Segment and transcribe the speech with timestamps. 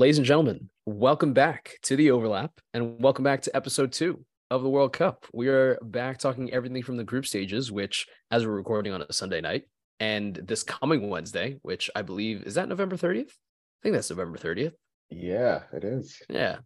[0.00, 4.62] Ladies and gentlemen, welcome back to the overlap and welcome back to episode two of
[4.62, 5.26] the World Cup.
[5.34, 9.12] We are back talking everything from the group stages, which, as we're recording on a
[9.12, 9.64] Sunday night,
[9.98, 13.28] and this coming Wednesday, which I believe is that November 30th?
[13.28, 14.72] I think that's November 30th.
[15.10, 16.16] Yeah, it is.
[16.30, 16.60] Yeah.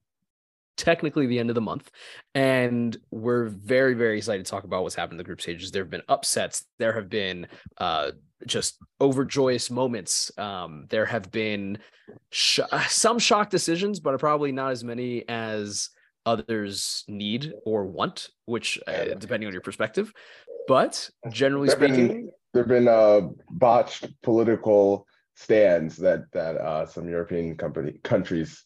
[0.77, 1.91] Technically the end of the month.
[2.35, 5.71] And we're very, very excited to talk about what's happened in the group stages.
[5.71, 6.65] There have been upsets.
[6.79, 7.47] There have been
[7.79, 8.13] uh
[8.47, 10.31] just overjoyous moments.
[10.39, 11.79] Um, there have been
[12.31, 15.91] sh- some shock decisions, but probably not as many as
[16.27, 20.13] others need or want, which uh, depending on your perspective.
[20.67, 27.09] But generally There've speaking, been, there've been uh, botched political stands that that uh, some
[27.09, 28.65] European company countries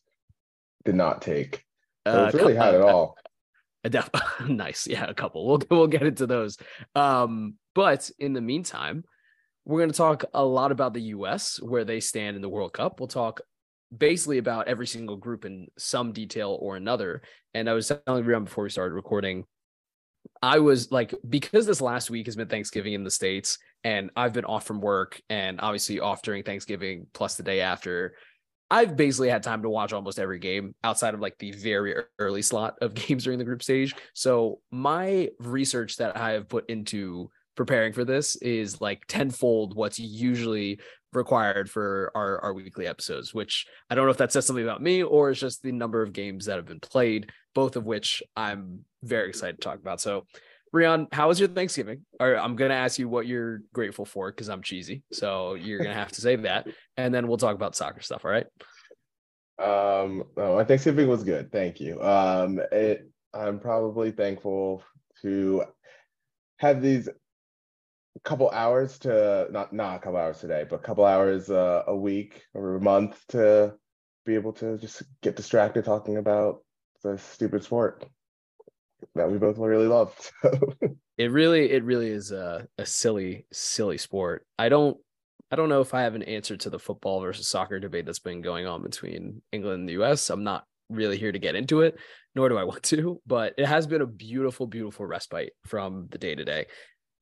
[0.85, 1.65] did not take.
[2.09, 3.17] Uh, it's really had it all.
[3.85, 4.11] A def-
[4.49, 4.89] nice.
[4.89, 5.47] Yeah, a couple.
[5.47, 6.59] We'll we'll get into those.
[6.97, 9.05] Um, but in the meantime,
[9.65, 12.73] we're going to talk a lot about the US, where they stand in the World
[12.73, 12.99] Cup.
[12.99, 13.41] We'll talk
[13.97, 17.23] basically about every single group in some detail or another.
[17.55, 19.45] And I was telling everyone before we started recording,
[20.43, 24.33] I was like, because this last week has been Thanksgiving in the States, and I've
[24.33, 28.15] been off from work and obviously off during Thanksgiving plus the day after.
[28.71, 32.43] I've basically had time to watch almost every game outside of like the very early
[32.43, 33.95] slot of games during the group stage.
[34.15, 39.99] So my research that I have put into preparing for this is like tenfold what's
[39.99, 40.79] usually
[41.13, 44.83] required for our, our weekly episodes, which I don't know if that says something about
[44.83, 48.23] me or it's just the number of games that have been played, both of which
[48.37, 50.01] I'm very excited to talk about.
[50.01, 50.27] So
[50.75, 52.05] Rian, how was your Thanksgiving?
[52.21, 55.03] Or I'm gonna ask you what you're grateful for because I'm cheesy.
[55.13, 56.69] So you're gonna have to say that.
[56.97, 58.25] And then we'll talk about soccer stuff.
[58.25, 58.47] All right.
[59.59, 61.51] Um, no, my Thanksgiving was good.
[61.51, 62.01] Thank you.
[62.01, 64.83] Um, it, I'm probably thankful
[65.23, 65.65] to
[66.59, 67.09] have these
[68.25, 71.97] couple hours to not not a couple hours today, but a couple hours uh, a
[71.97, 73.75] week or a month to
[74.27, 76.63] be able to just get distracted talking about
[77.03, 78.05] the stupid sport
[79.15, 80.15] that we both really love.
[81.19, 84.47] It really, it really is a, a silly, silly sport.
[84.57, 84.97] I don't
[85.51, 88.19] I don't know if I have an answer to the football versus soccer debate that's
[88.19, 90.29] been going on between England and the US.
[90.31, 91.99] I'm not really here to get into it,
[92.35, 96.19] nor do I want to, but it has been a beautiful, beautiful respite from the
[96.19, 96.67] day to day.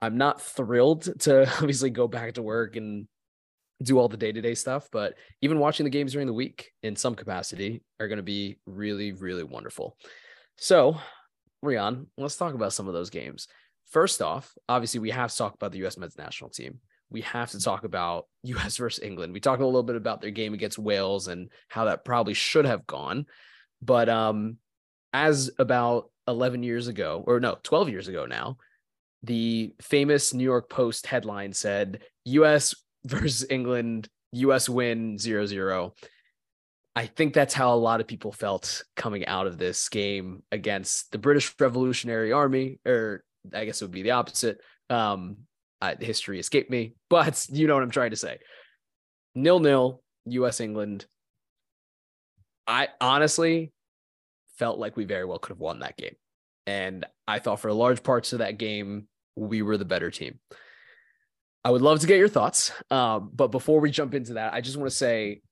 [0.03, 3.07] I'm not thrilled to obviously go back to work and
[3.83, 6.71] do all the day to day stuff, but even watching the games during the week
[6.83, 9.97] in some capacity are going to be really, really wonderful.
[10.59, 10.99] So,
[11.65, 13.49] Rian, let's talk about some of those games.
[13.91, 15.97] First off, obviously, we have to talk about the U.S.
[15.97, 16.81] men's national team.
[17.09, 18.77] We have to talk about U.S.
[18.77, 19.33] versus England.
[19.33, 22.65] We talked a little bit about their game against Wales and how that probably should
[22.65, 23.27] have gone.
[23.83, 24.57] But um,
[25.13, 28.59] as about 11 years ago, or no, 12 years ago now,
[29.23, 32.75] the famous New York Post headline said US
[33.05, 35.95] versus England, US win 0 0.
[36.97, 41.13] I think that's how a lot of people felt coming out of this game against
[41.13, 43.23] the British Revolutionary Army, or
[43.55, 44.63] I guess it would be the opposite.
[44.89, 45.37] Um,
[45.83, 48.39] uh, history escaped me, but you know what I'm trying to say.
[49.35, 51.05] Nil nil, US England.
[52.67, 53.73] I honestly
[54.59, 56.17] felt like we very well could have won that game.
[56.67, 59.07] And I thought for large parts of that game,
[59.37, 60.41] we were the better team.
[61.63, 62.73] I would love to get your thoughts.
[62.91, 65.43] Um, but before we jump into that, I just want to say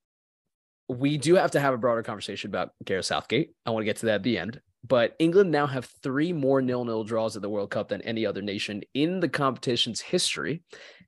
[0.89, 3.55] we do have to have a broader conversation about Gareth Southgate.
[3.65, 4.61] I want to get to that at the end.
[4.87, 8.43] But England now have three more nil-nil draws at the World Cup than any other
[8.43, 10.63] nation in the competition's history.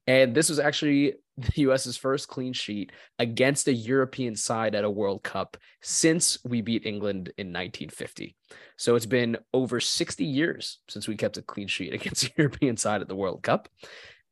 [0.06, 4.91] And this was actually the US's first clean sheet against a European side at a
[4.91, 8.34] World Cup since we beat England in 1950.
[8.78, 12.78] So it's been over 60 years since we kept a clean sheet against a European
[12.78, 13.69] side at the World Cup.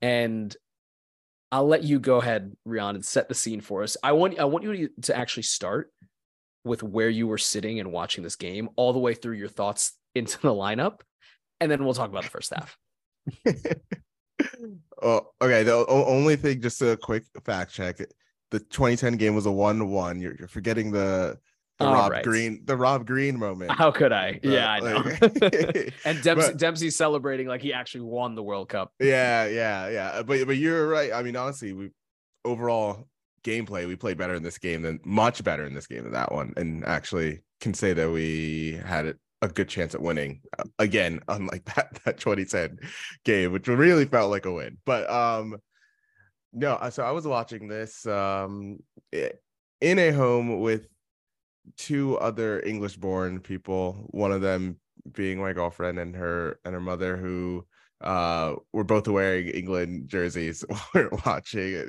[0.01, 0.57] And
[1.55, 3.97] I'll let you go ahead, Rian, and set the scene for us.
[4.03, 5.93] I want I want you to actually start
[6.65, 9.93] with where you were sitting and watching this game, all the way through your thoughts
[10.17, 11.03] into the lineup,
[11.61, 12.77] and then we'll talk about the first half.
[15.01, 15.63] oh, okay.
[15.63, 17.99] The only thing, just a quick fact check:
[18.51, 20.21] the 2010 game was a one-one.
[20.21, 21.39] You're, you're forgetting the
[21.79, 22.23] the All Rob right.
[22.25, 23.71] Green, the Rob Green moment.
[23.73, 24.41] How could I?
[24.45, 24.97] Uh, Yeah, I know.
[24.99, 25.21] like-
[26.05, 28.93] and Dempsey, But- Dempsey's celebrating like he actually won the World Cup.
[29.01, 30.23] yeah, yeah, yeah.
[30.23, 31.13] But but you're right.
[31.13, 31.91] I mean, honestly, we
[32.45, 33.09] overall
[33.43, 36.33] gameplay we played better in this game than much better in this game than that
[36.33, 41.21] one, and actually can say that we had a good chance at winning uh, again,
[41.29, 42.79] unlike that that 2010
[43.25, 44.79] game, which really felt like a win.
[44.87, 45.57] But um,
[46.53, 48.79] no, uh, so I was watching this um
[49.13, 50.87] in a home with
[51.77, 54.07] two other English-born people.
[54.11, 54.77] One of them
[55.13, 57.67] being my girlfriend and her and her mother, who
[58.01, 61.89] uh we're both wearing England jerseys while we're watching it,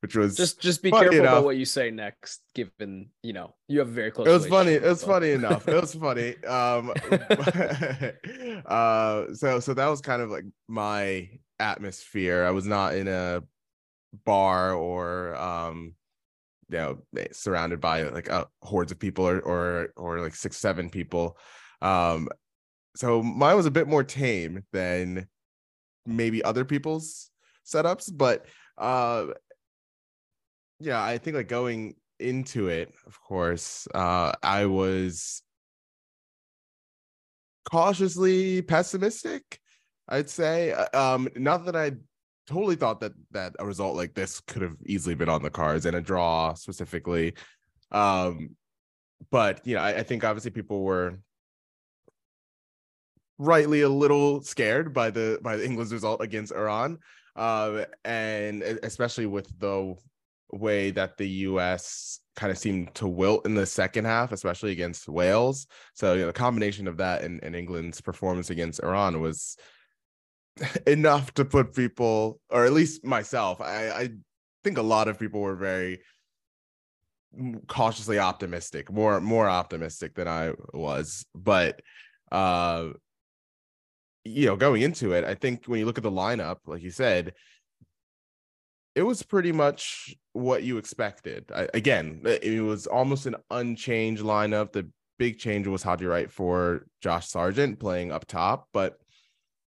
[0.00, 1.32] which was just just be careful enough.
[1.32, 4.28] about what you say next, given you know you have a very close.
[4.28, 6.92] it was funny it was funny enough it was funny um
[8.66, 11.28] uh so so that was kind of like my
[11.58, 13.42] atmosphere i was not in a
[14.24, 15.94] bar or um
[16.70, 20.56] you know eh, surrounded by like uh, hordes of people or or or like six
[20.56, 21.36] seven people.
[21.82, 22.28] Um
[22.96, 25.28] so mine was a bit more tame than
[26.04, 27.30] maybe other people's
[27.64, 28.46] setups but
[28.78, 29.26] uh
[30.80, 35.42] yeah i think like going into it of course uh i was
[37.70, 39.60] cautiously pessimistic
[40.08, 40.72] i'd say.
[40.72, 41.92] Uh, um not that i
[42.48, 45.86] totally thought that that a result like this could have easily been on the cards
[45.86, 47.34] and a draw specifically
[47.92, 48.50] um
[49.30, 51.18] but you know I, I think obviously people were
[53.38, 56.98] rightly a little scared by the by the England's result against Iran,
[57.36, 59.94] uh, and especially with the
[60.52, 62.20] way that the U.S.
[62.36, 65.66] kind of seemed to wilt in the second half, especially against Wales.
[65.94, 69.56] So you know, the combination of that and, and England's performance against Iran was
[70.86, 74.08] enough to put people, or at least myself, I, I
[74.64, 76.00] think a lot of people were very
[77.66, 81.80] cautiously optimistic, more more optimistic than I was, but
[82.32, 82.88] uh
[84.24, 86.90] you know, going into it, I think when you look at the lineup, like you
[86.90, 87.32] said,
[88.94, 91.50] it was pretty much what you expected.
[91.54, 94.72] I, again, it was almost an unchanged lineup.
[94.72, 94.88] The
[95.18, 98.98] big change was Haji Wright for Josh Sargent playing up top, but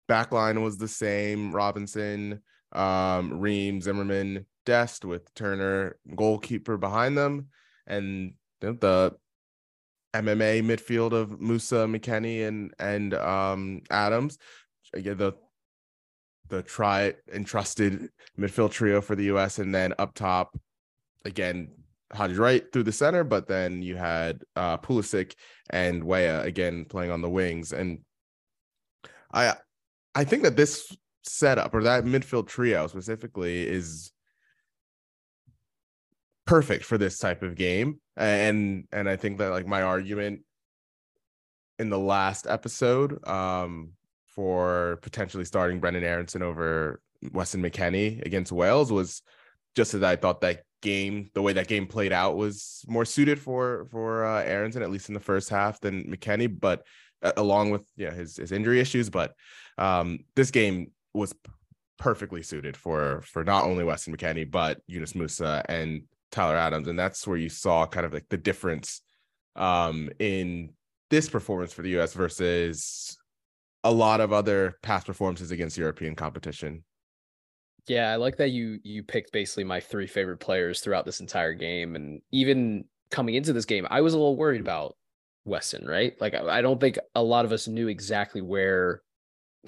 [0.09, 1.53] backline was the same.
[1.53, 2.43] Robinson,
[2.73, 7.49] um, Ream, Zimmerman, Dest with Turner, goalkeeper behind them,
[7.87, 9.17] and the,
[10.17, 14.39] MMA midfield of Musah, McKennie, and and um Adams.
[14.95, 15.33] Again, the
[16.49, 20.59] the try entrusted midfield trio for the US, and then up top,
[21.25, 21.73] again,
[22.13, 25.35] Haji Wright through the center, but then you had uh Pulisic
[25.71, 27.73] and Weah again playing on the wings.
[27.73, 28.01] And
[29.33, 29.57] I
[30.17, 34.13] I think that this setup or that midfield trio specifically is
[36.47, 38.01] perfect for this type of game.
[38.17, 40.41] And and i think that like my argument
[41.79, 43.91] in the last episode um
[44.25, 47.03] for potentially starting brenden aaronson over
[47.33, 49.21] weston mckennie against wales was
[49.75, 53.39] just that i thought that game the way that game played out was more suited
[53.39, 56.87] for for uh, aaronson at least in the first half than mckennie but
[57.37, 59.35] along with yeah his his injury issues but
[59.79, 61.35] um this game was
[61.99, 66.99] perfectly suited for for not only weston mckennie but Yunus musah and Tyler Adams, and
[66.99, 69.01] that's where you saw kind of like the difference
[69.55, 70.71] um, in
[71.11, 73.17] this performance for the US versus
[73.85, 76.85] a lot of other past performances against European competition.
[77.87, 81.55] Yeah, I like that you you picked basically my three favorite players throughout this entire
[81.55, 84.97] game, and even coming into this game, I was a little worried about
[85.47, 85.87] Weston.
[85.87, 89.01] Right, like I, don't think a lot of us knew exactly where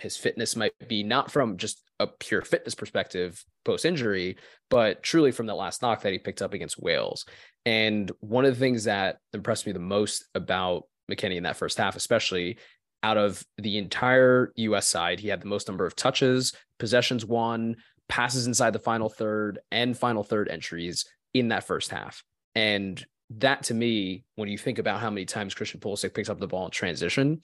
[0.01, 4.37] his fitness might be, not from just a pure fitness perspective post injury,
[4.71, 7.25] but truly from that last knock that he picked up against Wales.
[7.67, 11.79] And one of the things that impressed me the most about McKennie in that first
[11.79, 12.59] half, especially
[13.03, 17.77] out of the entire US side, he had the most number of touches, possessions won,
[18.09, 22.23] passes inside the final third, and final third entries in that first half.
[22.55, 26.41] And that to me, when you think about how many times Christian Pulisic picks up
[26.41, 27.41] the ball in transition,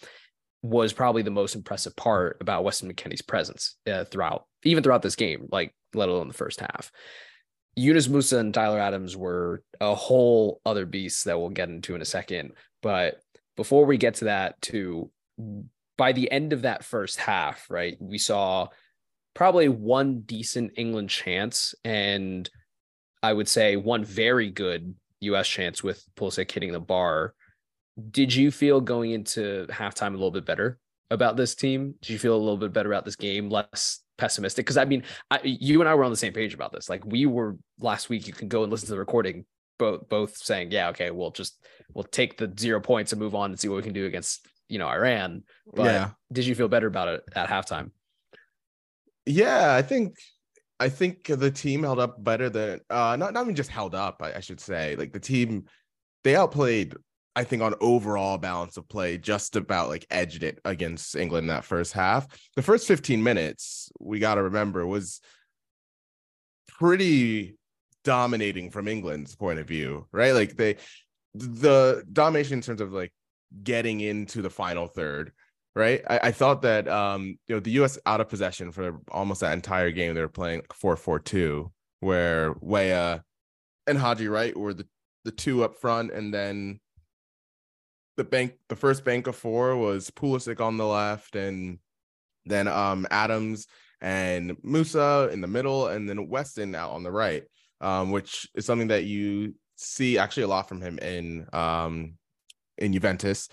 [0.62, 5.16] was probably the most impressive part about Weston McKennie's presence uh, throughout, even throughout this
[5.16, 6.90] game, like let alone the first half.
[7.76, 12.00] Yunus Musa and Tyler Adams were a whole other beast that we'll get into in
[12.00, 12.52] a second.
[12.82, 13.20] But
[13.56, 15.10] before we get to that, too,
[15.98, 18.68] by the end of that first half, right, we saw
[19.34, 22.48] probably one decent England chance and
[23.22, 27.34] I would say one very good US chance with Pulisic hitting the bar
[28.10, 30.78] did you feel going into halftime a little bit better
[31.10, 31.94] about this team?
[32.02, 34.66] Did you feel a little bit better about this game, less pessimistic?
[34.66, 36.88] Because I mean, I, you and I were on the same page about this.
[36.88, 38.26] Like we were last week.
[38.26, 39.44] You can go and listen to the recording.
[39.78, 43.50] Both both saying, yeah, okay, we'll just we'll take the zero points and move on
[43.50, 45.42] and see what we can do against you know Iran.
[45.72, 46.10] But Yeah.
[46.32, 47.90] did you feel better about it at halftime?
[49.26, 50.16] Yeah, I think
[50.80, 54.20] I think the team held up better than uh not not even just held up,
[54.20, 54.96] I, I should say.
[54.96, 55.64] Like the team
[56.24, 56.94] they outplayed,
[57.36, 61.64] I think, on overall balance of play, just about like edged it against England that
[61.64, 62.26] first half.
[62.56, 65.20] The first 15 minutes, we gotta remember, was
[66.66, 67.56] pretty
[68.04, 70.32] dominating from England's point of view, right?
[70.32, 70.76] Like they
[71.34, 73.12] the domination in terms of like
[73.62, 75.32] getting into the final third
[75.74, 76.02] right?
[76.08, 77.98] I, I, thought that um, you know the U.S.
[78.06, 80.14] out of possession for almost that entire game.
[80.14, 83.22] They were playing four four two, where Weah
[83.86, 84.86] and Haji Wright were the
[85.24, 86.80] the two up front, and then
[88.16, 91.78] the bank the first bank of four was Pulisic on the left, and
[92.46, 93.66] then um Adams
[94.00, 97.42] and Musah in the middle, and then Weston out on the right,
[97.80, 102.14] um, which is something that you see actually a lot from him in um
[102.78, 103.48] in Juventus,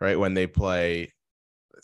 [0.00, 0.18] right?
[0.18, 1.12] When they play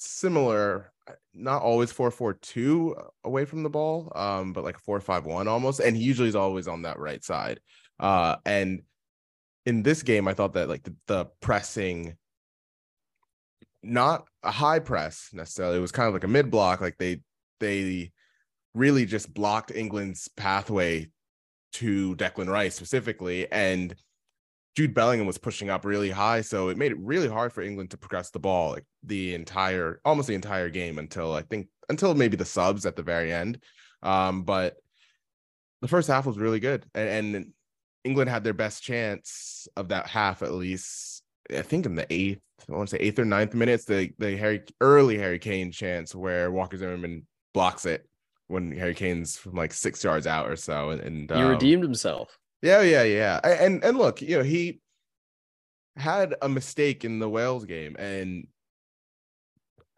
[0.04, 0.92] similar,
[1.34, 5.80] not always 4-4-2 away from the ball, um, but like 4-5-1 almost.
[5.80, 7.60] And he usually is always on that right side.
[7.98, 8.82] Uh, and
[9.66, 12.16] in this game, I thought that like the, the pressing,
[13.82, 16.80] not a high press necessarily, it was kind of like a mid block.
[16.80, 17.20] Like they
[17.60, 18.10] they
[18.74, 21.08] really just blocked England's pathway
[21.74, 23.50] to Declan Rice specifically.
[23.50, 23.94] And
[24.74, 27.90] Jude Bellingham was pushing up really high, so it made it really hard for England
[27.90, 32.14] to progress the ball like the entire, almost the entire game until I think until
[32.14, 33.62] maybe the subs at the very end.
[34.02, 34.76] Um, but
[35.82, 37.52] the first half was really good, and, and
[38.04, 41.22] England had their best chance of that half at least.
[41.50, 44.36] I think in the eighth, I want to say eighth or ninth minutes, the the
[44.36, 48.08] Harry early Harry Kane chance where Walker Zimmerman blocks it
[48.48, 51.82] when Harry Kane's from like six yards out or so, and, and he um, redeemed
[51.82, 52.38] himself.
[52.62, 53.40] Yeah, yeah, yeah.
[53.42, 54.80] And and look, you know, he
[55.96, 58.46] had a mistake in the Wales game, and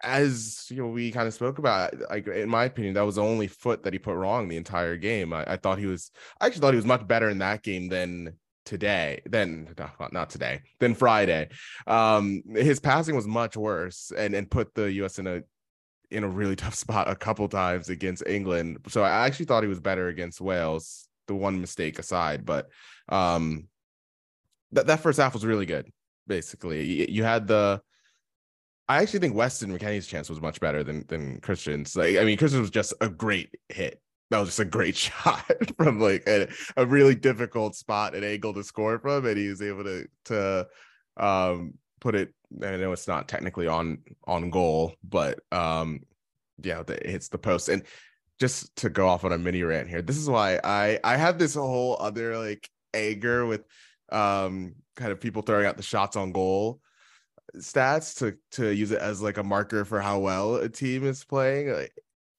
[0.03, 3.23] as you know, we kind of spoke about, like in my opinion, that was the
[3.23, 5.33] only foot that he put wrong the entire game.
[5.33, 7.89] I, I thought he was, I actually thought he was much better in that game
[7.89, 9.69] than today then
[10.11, 11.47] not today than friday
[11.87, 15.43] um his passing was much worse and and put the us in a
[16.11, 19.69] in a really tough spot a couple times against england so i actually thought he
[19.69, 22.69] was better against wales the one mistake aside, but
[23.09, 23.69] um,
[24.73, 25.91] that that first half was really good.
[26.27, 27.81] Basically, you, you had the.
[28.87, 31.97] I actually think Weston McKennie's chance was much better than than Christian's.
[31.97, 34.01] Like, I mean, Christian was just a great hit.
[34.31, 35.45] That was just a great shot
[35.77, 39.63] from like a, a really difficult spot and angle to score from, and he was
[39.63, 40.67] able to to
[41.17, 42.35] um put it.
[42.63, 46.01] I know it's not technically on on goal, but um
[46.63, 47.83] yeah, it hits the post and
[48.41, 50.03] just to go off on a mini rant here.
[50.03, 53.65] This is why I I have this whole other like anger with
[54.11, 56.81] um kind of people throwing out the shots on goal
[57.57, 61.25] stats to to use it as like a marker for how well a team is
[61.25, 61.73] playing.
[61.73, 61.93] Like,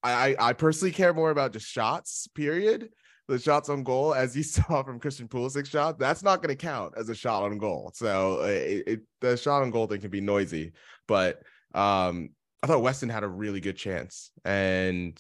[0.04, 2.28] I I personally care more about just shots.
[2.28, 2.90] Period.
[3.28, 6.64] The shots on goal, as you saw from Christian Pulisic's shot, that's not going to
[6.64, 7.92] count as a shot on goal.
[7.96, 10.74] So it, it, the shot on goal thing can be noisy,
[11.08, 11.42] but
[11.74, 12.30] um,
[12.62, 15.20] I thought Weston had a really good chance, and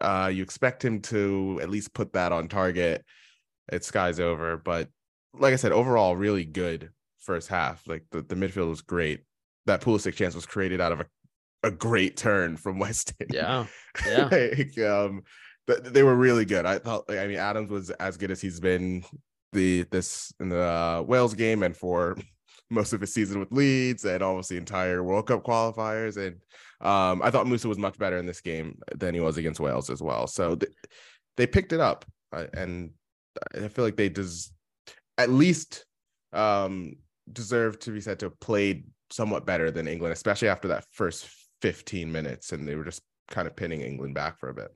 [0.00, 3.04] uh, you expect him to at least put that on target.
[3.72, 4.56] It's skies over.
[4.56, 4.88] But
[5.34, 7.86] like I said, overall, really good first half.
[7.86, 9.20] Like the, the midfield was great.
[9.66, 11.06] That Pulisic chance was created out of a,
[11.62, 13.28] a great turn from Weston.
[13.32, 13.66] Yeah.
[14.06, 14.28] Yeah.
[14.32, 15.22] like, um,
[15.66, 16.66] they were really good.
[16.66, 19.04] I thought, I mean, Adams was as good as he's been
[19.52, 22.16] the this in the uh, Wales game and for
[22.70, 26.16] most of his season with Leeds and almost the entire World Cup qualifiers.
[26.16, 26.36] And
[26.80, 29.90] um, I thought Musah was much better in this game than he was against Wales
[29.90, 30.26] as well.
[30.26, 30.72] So th-
[31.36, 32.90] they picked it up, uh, and
[33.54, 34.52] I feel like they does
[35.18, 35.84] at least
[36.32, 36.96] um,
[37.30, 41.28] deserve to be said to have played somewhat better than England, especially after that first
[41.60, 44.74] 15 minutes, and they were just kind of pinning England back for a bit.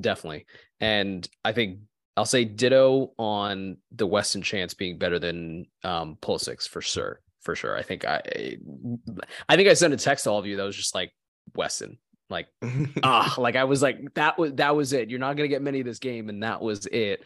[0.00, 0.46] Definitely,
[0.80, 1.80] and I think
[2.16, 7.20] I'll say ditto on the Weston chance being better than um, Pulisic's for sure.
[7.42, 7.74] For sure.
[7.74, 8.20] I think I
[9.48, 11.10] I think I sent a text to all of you that was just like
[11.54, 11.98] Weston.
[12.28, 12.48] Like,
[13.02, 15.10] ah, like I was like, that was that was it.
[15.10, 17.24] You're not gonna get many of this game, and that was it.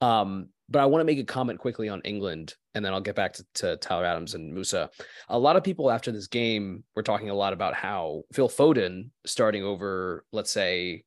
[0.00, 3.14] Um, but I want to make a comment quickly on England, and then I'll get
[3.14, 4.88] back to, to Tyler Adams and Musah.
[5.28, 9.10] A lot of people after this game were talking a lot about how Phil Foden
[9.24, 11.04] starting over, let's say,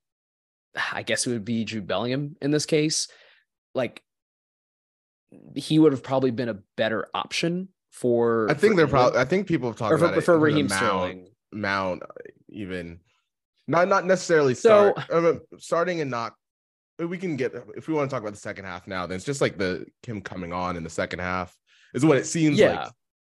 [0.94, 3.10] I guess it would be Jude Bellingham in this case,
[3.76, 4.02] like
[5.56, 8.48] he would have probably been a better option for.
[8.50, 9.20] I think they're probably.
[9.20, 11.28] I think people have talked about for, it for Raheem Sterling.
[11.52, 12.04] Mount
[12.52, 13.00] even
[13.68, 16.34] not not necessarily start so, I mean, starting and not
[17.00, 19.26] we can get if we want to talk about the second half now then it's
[19.26, 21.56] just like the him coming on in the second half
[21.94, 22.82] is what it seems yeah.
[22.82, 22.92] like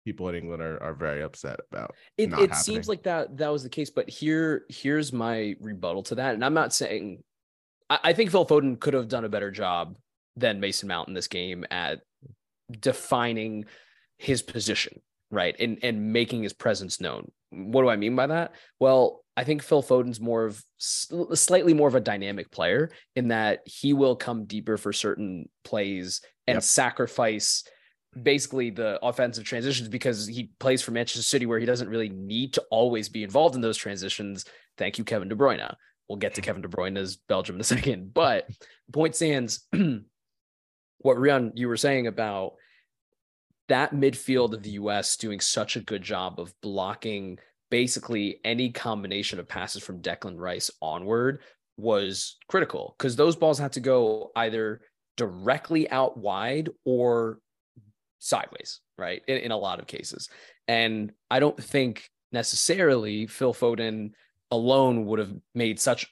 [0.05, 1.95] people in England are, are very upset about.
[2.17, 6.15] It, it seems like that that was the case, but here here's my rebuttal to
[6.15, 6.33] that.
[6.33, 7.23] And I'm not saying
[7.89, 9.97] I, I think Phil Foden could have done a better job
[10.35, 12.01] than Mason Mount in this game at
[12.79, 13.65] defining
[14.17, 14.99] his position,
[15.33, 15.55] right?
[15.59, 18.53] And and making his presence known what do I mean by that?
[18.79, 23.61] Well, I think Phil Foden's more of slightly more of a dynamic player in that
[23.65, 26.63] he will come deeper for certain plays and yep.
[26.63, 27.63] sacrifice
[28.21, 32.53] basically the offensive transitions because he plays for Manchester City where he doesn't really need
[32.53, 34.45] to always be involved in those transitions.
[34.77, 35.75] Thank you, Kevin De Bruyne.
[36.07, 38.47] We'll get to Kevin De Bruyne's Belgium in a second, but
[38.91, 39.67] point stands.
[40.99, 42.53] what Rian you were saying about
[43.69, 47.39] that midfield of the US doing such a good job of blocking
[47.71, 51.41] basically any combination of passes from Declan Rice onward
[51.77, 54.81] was critical because those balls had to go either
[55.17, 57.39] directly out wide or
[58.19, 59.21] sideways, right?
[59.27, 60.29] In, in a lot of cases.
[60.67, 64.11] And I don't think necessarily Phil Foden
[64.51, 66.07] alone would have made such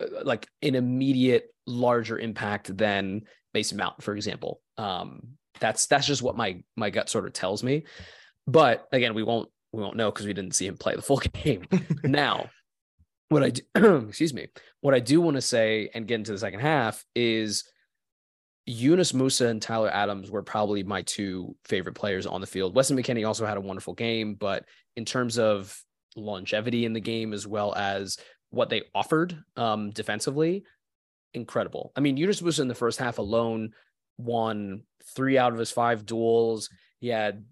[0.00, 3.22] uh, like an immediate larger impact than
[3.54, 4.60] Mason Mount, for example.
[4.78, 7.84] Um, that's that's just what my my gut sort of tells me.
[8.46, 11.16] But again, we won't we won't know because we didn't see him play the full
[11.32, 11.62] game.
[12.02, 12.50] now,
[13.30, 13.62] what I do,
[14.08, 14.48] excuse me,
[14.80, 17.64] what I do want to say and get into the second half is
[18.66, 22.74] Yunus Musah and Tyler Adams were probably my two favorite players on the field.
[22.74, 24.64] Weston McKennie also had a wonderful game, but
[24.96, 25.80] in terms of
[26.16, 28.18] longevity in the game as well as
[28.50, 30.64] what they offered um, defensively,
[31.32, 31.92] incredible.
[31.96, 33.72] I mean, Yunus Musah in the first half alone
[34.22, 34.82] won
[35.14, 36.70] three out of his five duels.
[37.00, 37.44] He had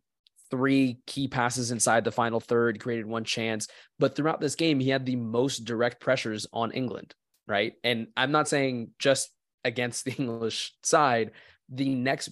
[0.50, 3.68] three key passes inside the final third, created one chance.
[3.98, 7.14] But throughout this game, he had the most direct pressures on England,
[7.46, 7.74] right?
[7.84, 9.30] And I'm not saying just
[9.64, 11.32] against the English side.
[11.68, 12.30] The next,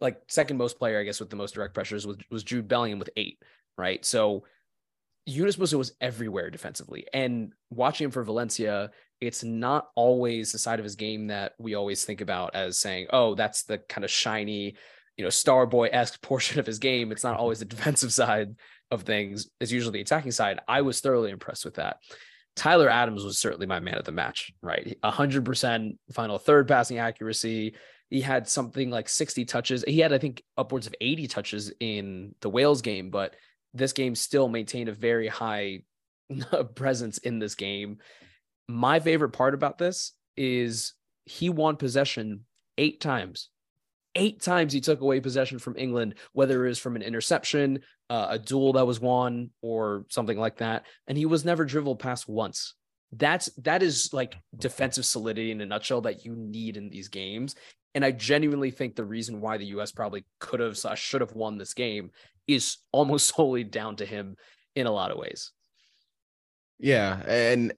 [0.00, 3.00] like second most player, I guess, with the most direct pressures was was Jude Bellingham
[3.00, 3.38] with eight,
[3.76, 4.04] right?
[4.04, 4.44] So
[5.26, 8.90] Yunus Musah was everywhere defensively, and watching him for Valencia,
[9.20, 13.06] it's not always the side of his game that we always think about as saying,
[13.10, 14.76] "Oh, that's the kind of shiny."
[15.16, 17.10] You know, star boy esque portion of his game.
[17.10, 17.40] It's not mm-hmm.
[17.40, 18.54] always the defensive side
[18.90, 19.48] of things.
[19.60, 20.60] It's usually the attacking side.
[20.68, 21.98] I was thoroughly impressed with that.
[22.56, 24.98] Tyler Adams was certainly my man of the match, right?
[25.04, 27.74] 100% final third passing accuracy.
[28.10, 29.84] He had something like 60 touches.
[29.86, 33.36] He had, I think, upwards of 80 touches in the Wales game, but
[33.74, 35.82] this game still maintained a very high
[36.74, 37.98] presence in this game.
[38.68, 40.94] My favorite part about this is
[41.24, 42.44] he won possession
[42.76, 43.50] eight times
[44.18, 48.26] eight times he took away possession from England, whether it was from an interception, uh,
[48.30, 50.84] a duel that was won, or something like that.
[51.06, 52.74] And he was never dribbled past once.
[53.12, 57.54] That's that is like defensive solidity in a nutshell that you need in these games.
[57.94, 61.56] And I genuinely think the reason why the US probably could have should have won
[61.56, 62.10] this game
[62.46, 64.36] is almost solely down to him
[64.74, 65.52] in a lot of ways.
[66.78, 67.72] Yeah, and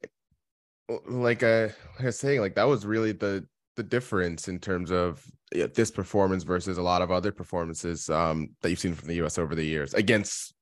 [1.08, 4.90] like, uh, like I was saying, like that was really the the difference in terms
[4.90, 9.14] of this performance versus a lot of other performances um, that you've seen from the
[9.16, 9.38] U.S.
[9.38, 10.54] over the years against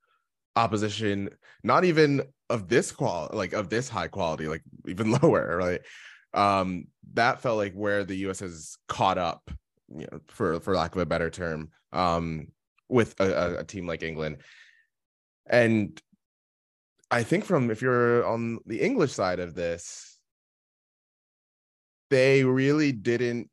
[0.57, 1.31] opposition,
[1.62, 5.81] not even of this quality, like of this high quality, like even lower, right?
[6.35, 8.41] Um, that felt like where the U.S.
[8.41, 9.51] has caught up,
[9.88, 12.49] you know, for for lack of a better term, um,
[12.88, 14.38] with a, a team like England,
[15.47, 16.01] and
[17.11, 20.17] I think from if you're on the English side of this,
[22.11, 23.51] they really didn't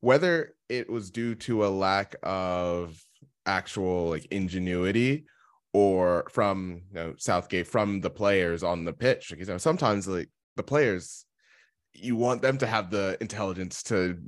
[0.00, 3.02] whether it was due to a lack of
[3.46, 5.24] actual like ingenuity
[5.72, 10.06] or from you know Southgate from the players on the pitch because you know, sometimes
[10.06, 11.24] like the players
[11.92, 14.18] you want them to have the intelligence to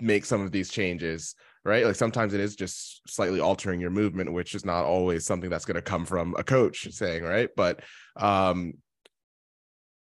[0.00, 1.34] make some of these changes
[1.66, 1.86] right?
[1.86, 5.64] Like sometimes it is just slightly altering your movement which is not always something that's
[5.64, 7.50] going to come from a coach saying right?
[7.56, 7.80] But
[8.16, 8.74] um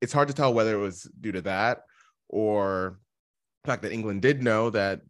[0.00, 1.82] it's hard to tell whether it was due to that
[2.32, 2.98] or
[3.62, 5.02] the fact that England did know that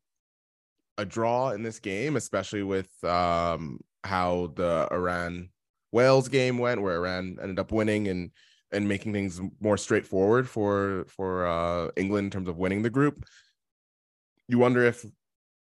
[0.99, 5.49] a draw in this game, especially with um, how the Iran
[5.93, 8.31] Wales game went, where Iran ended up winning and
[8.73, 13.25] and making things more straightforward for for uh, England in terms of winning the group.
[14.49, 15.05] You wonder if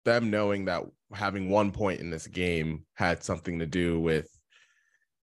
[0.04, 0.82] them knowing that
[1.14, 4.28] having one point in this game had something to do with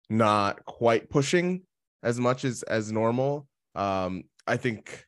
[0.08, 1.62] not quite pushing
[2.02, 3.46] as much as as normal.
[3.74, 5.06] Um, I think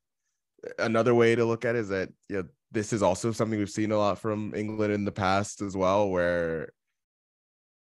[0.78, 3.70] another way to look at it is that you know, this is also something we've
[3.70, 6.72] seen a lot from England in the past as well, where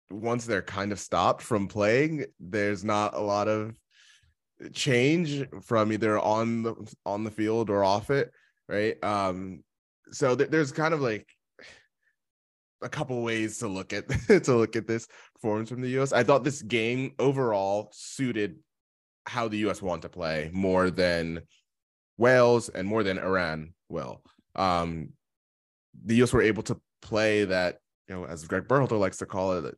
[0.09, 3.77] once they're kind of stopped from playing, there's not a lot of
[4.73, 8.31] change from either on the on the field or off it,
[8.67, 9.01] right?
[9.03, 9.63] Um,
[10.11, 11.27] so th- there's kind of like
[12.81, 14.07] a couple ways to look at
[14.43, 16.13] to look at this performance from the US.
[16.13, 18.57] I thought this game overall suited
[19.25, 21.41] how the US want to play more than
[22.17, 24.21] Wales and more than Iran will.
[24.55, 25.09] Um,
[26.03, 29.53] the US were able to play that, you know, as Greg Berhalter likes to call
[29.53, 29.75] it,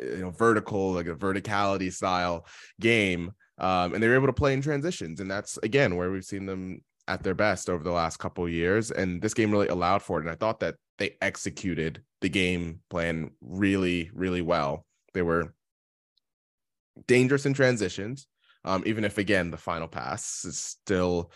[0.00, 2.46] you know, vertical, like a verticality style
[2.80, 3.32] game.
[3.58, 5.20] Um, and they were able to play in transitions.
[5.20, 8.90] And that's again where we've seen them at their best over the last couple years.
[8.90, 10.22] And this game really allowed for it.
[10.22, 14.86] And I thought that they executed the game plan really, really well.
[15.12, 15.54] They were
[17.06, 18.26] dangerous in transitions,
[18.64, 21.30] um, even if again the final pass is still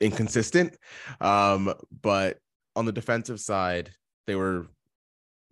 [0.00, 0.76] inconsistent.
[1.20, 2.38] Um, but
[2.76, 3.90] on the defensive side,
[4.26, 4.66] they were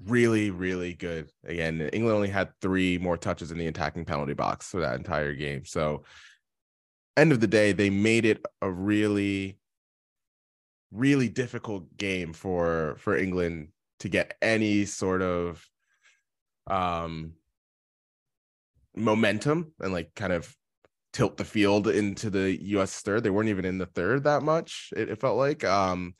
[0.04, 1.30] really, really good.
[1.44, 5.34] Again, England only had three more touches in the attacking penalty box for that entire
[5.34, 5.64] game.
[5.64, 6.04] So,
[7.16, 9.58] end of the day, they made it a really,
[10.90, 13.68] really difficult game for for England
[14.00, 15.64] to get any sort of
[16.68, 17.32] um
[18.94, 20.54] momentum and like kind of
[21.12, 23.22] tilt the field into the US third.
[23.22, 24.92] They weren't even in the third that much.
[24.96, 26.14] It, it, felt like um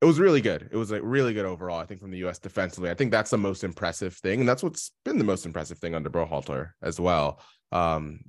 [0.00, 0.68] it was really good.
[0.70, 1.78] It was like really good overall.
[1.78, 2.90] I think from the US defensively.
[2.90, 4.40] I think that's the most impressive thing.
[4.40, 7.40] And that's what's been the most impressive thing under Berhalter as well.
[7.72, 8.20] Um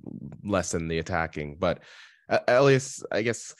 [0.43, 1.57] less than the attacking.
[1.57, 1.81] But
[2.27, 3.53] uh, Elias, I guess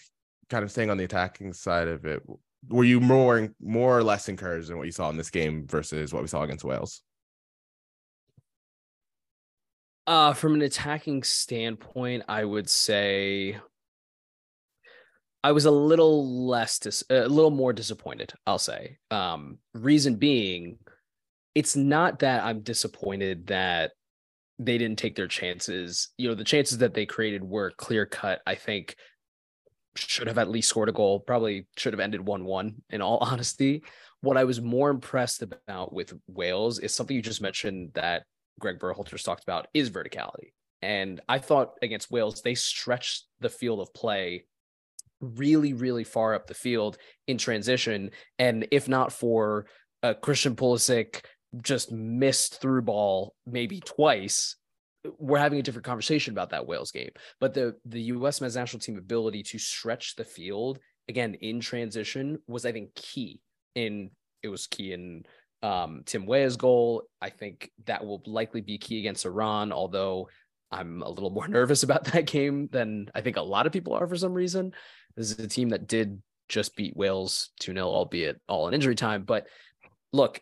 [0.50, 2.22] kind of staying on the attacking side of it,
[2.68, 6.14] were you more more or less encouraged than what you saw in this game versus
[6.14, 7.02] what we saw against Wales?
[10.08, 13.58] Uh, from an attacking standpoint, I would say
[15.44, 18.34] I was a little less, dis- a little more disappointed.
[18.46, 18.98] I'll say.
[19.12, 20.78] Um, reason being,
[21.56, 23.92] it's not that I'm disappointed that
[24.60, 26.10] they didn't take their chances.
[26.18, 28.42] You know, the chances that they created were clear cut.
[28.46, 28.96] I think
[29.96, 31.20] should have at least scored a goal.
[31.20, 32.82] Probably should have ended one-one.
[32.90, 33.84] In all honesty,
[34.22, 38.24] what I was more impressed about with Wales is something you just mentioned that
[38.60, 40.54] Greg Berhalter's talked about is verticality.
[40.82, 44.46] And I thought against Wales, they stretched the field of play
[45.22, 48.12] really, really far up the field in transition.
[48.38, 49.66] And if not for
[50.04, 51.24] uh, Christian Pulisic
[51.62, 54.58] just missed through ball maybe twice,
[55.18, 57.12] we're having a different conversation about that Wales game.
[57.40, 58.42] But the the U.S.
[58.42, 63.42] men's national team ability to stretch the field again in transition was, I think, key.
[63.76, 65.26] In it was key in
[65.66, 67.04] um, Tim Weah's goal.
[67.20, 70.30] I think that will likely be key against Iran, although
[70.72, 73.94] I'm a little more nervous about that game than I think a lot of people
[73.94, 74.74] are for some reason.
[75.16, 78.94] This is a team that did just beat Wales 2 0, albeit all in injury
[78.94, 79.24] time.
[79.24, 79.48] But
[80.14, 80.40] look,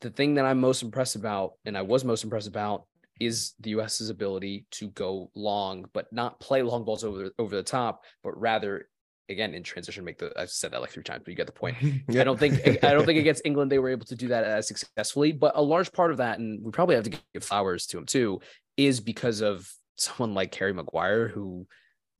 [0.00, 2.84] the thing that I'm most impressed about, and I was most impressed about,
[3.20, 7.62] is the US's ability to go long, but not play long balls over over the
[7.64, 8.88] top, but rather
[9.28, 11.52] again in transition make the I've said that like three times, but you get the
[11.52, 11.76] point.
[12.08, 12.20] yeah.
[12.20, 14.68] I don't think I don't think against England they were able to do that as
[14.68, 17.98] successfully, but a large part of that, and we probably have to give flowers to
[17.98, 18.40] him too,
[18.76, 21.66] is because of someone like Harry Maguire who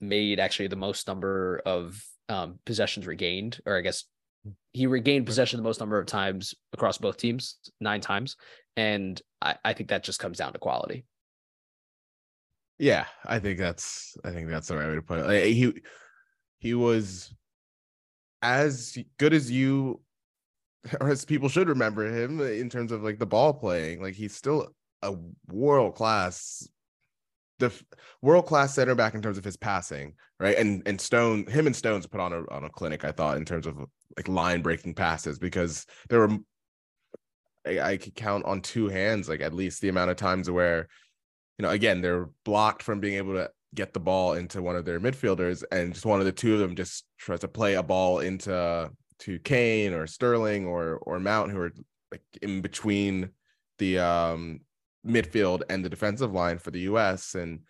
[0.01, 4.05] made actually the most number of um, possessions regained, or I guess
[4.73, 8.37] he regained possession the most number of times across both teams, nine times.
[8.77, 11.05] And I, I think that just comes down to quality.
[12.79, 15.53] Yeah, I think that's I think that's the right way to put it.
[15.53, 15.73] He
[16.65, 17.31] he was
[18.41, 20.01] as good as you
[21.01, 24.01] or as people should remember him in terms of like the ball playing.
[24.01, 24.69] Like he's still
[25.03, 25.15] a
[25.49, 26.67] world class
[27.59, 27.71] the
[28.23, 30.57] world class center back in terms of his passing, right?
[30.57, 33.45] And and Stone, him and Stones put on a on a clinic, I thought, in
[33.45, 33.77] terms of
[34.17, 36.39] like line breaking passes because there were
[37.67, 40.89] I, I could count on two hands like at least the amount of times where
[41.59, 44.85] you know again they're blocked from being able to get the ball into one of
[44.85, 47.83] their midfielders and just one of the two of them just tries to play a
[47.83, 51.73] ball into to Kane or Sterling or or Mount who are
[52.11, 53.31] like in between
[53.79, 54.61] the um
[55.07, 57.61] midfield and the defensive line for the US and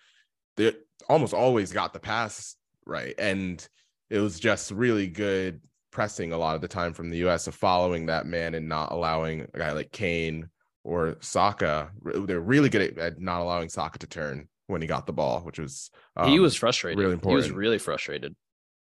[0.56, 0.72] they
[1.08, 3.66] almost always got the pass right and
[4.10, 7.54] it was just really good pressing a lot of the time from the US of
[7.54, 10.48] following that man and not allowing a guy like Kane
[10.82, 11.90] or Saka.
[12.02, 15.58] They're really good at, not allowing Saka to turn when he got the ball, which
[15.58, 16.98] was um, he was frustrated.
[16.98, 17.44] Really important.
[17.44, 18.34] He was really frustrated.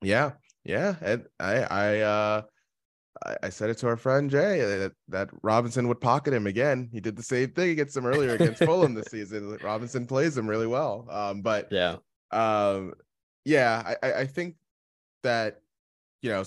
[0.02, 0.32] Yeah,
[0.64, 0.96] yeah.
[1.02, 2.42] And I, I, uh,
[3.44, 6.90] I said it to our friend Jay that, that Robinson would pocket him again.
[6.92, 9.58] He did the same thing against him earlier against Fulham this season.
[9.62, 11.06] Robinson plays him really well.
[11.10, 11.98] Um, but yeah,
[12.32, 12.94] um,
[13.46, 14.56] yeah, I, I think
[15.24, 15.62] that
[16.22, 16.44] you know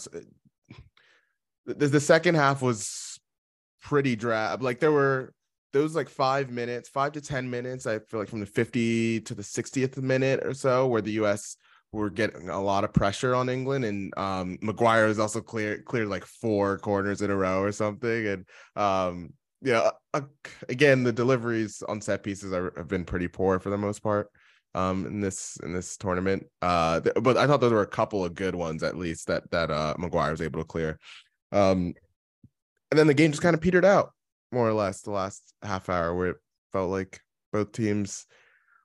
[1.66, 3.20] the, the second half was
[3.82, 4.62] pretty drab.
[4.62, 5.34] Like there were
[5.72, 7.86] those like five minutes, five to ten minutes.
[7.86, 11.56] I feel like from the 50 to the 60th minute or so, where the US
[11.92, 16.08] were getting a lot of pressure on England, and um, Maguire was also clear cleared
[16.08, 19.32] like four corners in a row or something, and um,
[19.62, 20.20] yeah, uh,
[20.68, 24.28] again the deliveries on set pieces are, have been pretty poor for the most part
[24.74, 28.24] um in this in this tournament uh th- but i thought there were a couple
[28.24, 30.98] of good ones at least that that uh maguire was able to clear
[31.52, 31.92] um,
[32.90, 34.12] and then the game just kind of petered out
[34.52, 36.36] more or less the last half hour where it
[36.72, 37.20] felt like
[37.52, 38.26] both teams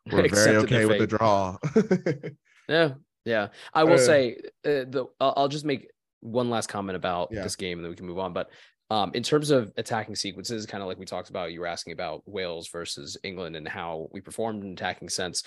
[0.12, 1.58] were very okay with the draw.
[2.70, 2.94] yeah,
[3.26, 3.48] yeah.
[3.74, 5.90] I will uh, say uh, the I'll just make
[6.22, 7.44] one last comment about Yeah.
[7.44, 8.34] this game, and then we can move on.
[8.34, 8.50] But
[8.90, 11.94] um, in terms of attacking sequences, kind of like we talked about, you were asking
[11.94, 15.44] about Wales versus England and how we performed in attacking sense.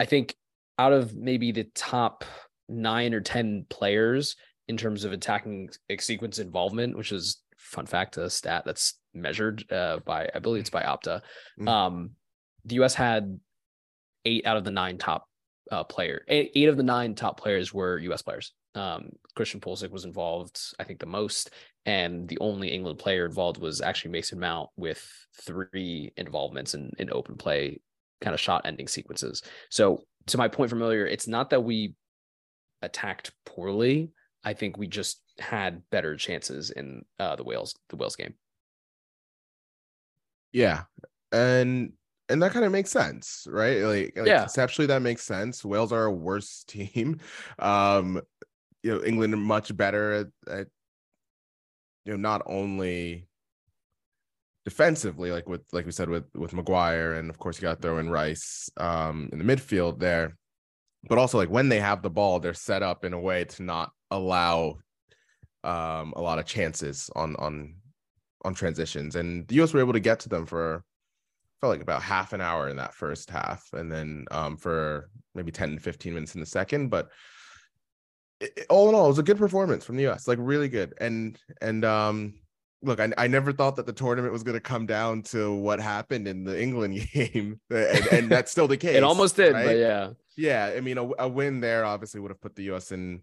[0.00, 0.34] I think
[0.78, 2.24] out of maybe the top
[2.68, 4.36] nine or ten players
[4.68, 5.70] in terms of attacking
[6.00, 7.42] sequence involvement, which is
[7.76, 11.20] fun fact, a stat that's measured uh, by I believe it's by Opta.
[11.60, 11.68] Mhm.
[11.68, 12.10] Um,
[12.64, 12.94] the U.S.
[12.94, 13.38] had
[14.24, 15.28] eight out of the nine top
[15.70, 16.24] uh, player.
[16.28, 18.22] Eight, eight of the nine top players were U.S.
[18.22, 18.52] players.
[18.74, 21.50] Um, Christian Pulisic was involved, I think, the most,
[21.86, 25.08] and the only England player involved was actually Mason Mount with
[25.42, 27.80] three involvements in, in open play,
[28.20, 29.42] kind of shot ending sequences.
[29.70, 31.94] So, to my point from earlier, it's not that we
[32.82, 34.10] attacked poorly.
[34.44, 38.34] I think we just had better chances in uh, the Wales the Wales game.
[40.52, 40.84] Yeah.
[41.32, 41.92] And
[42.28, 43.82] and that kind of makes sense, right?
[43.82, 44.40] Like, like Yeah.
[44.40, 45.64] conceptually that makes sense.
[45.64, 47.20] Wales are a worse team.
[47.58, 48.20] Um,
[48.82, 50.68] you know, England are much better at, at
[52.04, 53.28] you know, not only
[54.64, 57.82] defensively, like with like we said with with Maguire, and of course you got to
[57.82, 60.36] throw in Rice um in the midfield there,
[61.08, 63.62] but also like when they have the ball, they're set up in a way to
[63.62, 64.78] not allow
[65.66, 67.74] um a lot of chances on on
[68.44, 70.84] on transitions and the US were able to get to them for
[71.60, 75.50] felt like about half an hour in that first half and then um for maybe
[75.50, 77.08] 10 15 minutes in the second but
[78.40, 80.94] it- all in all it was a good performance from the US like really good
[81.00, 82.34] and and um
[82.82, 85.80] look I, I never thought that the tournament was going to come down to what
[85.80, 89.66] happened in the England game and, and that's still the case it almost did, right?
[89.66, 90.10] but yeah.
[90.36, 92.92] yeah, I mean, a, a win there obviously would have put the U.S.
[92.92, 93.22] in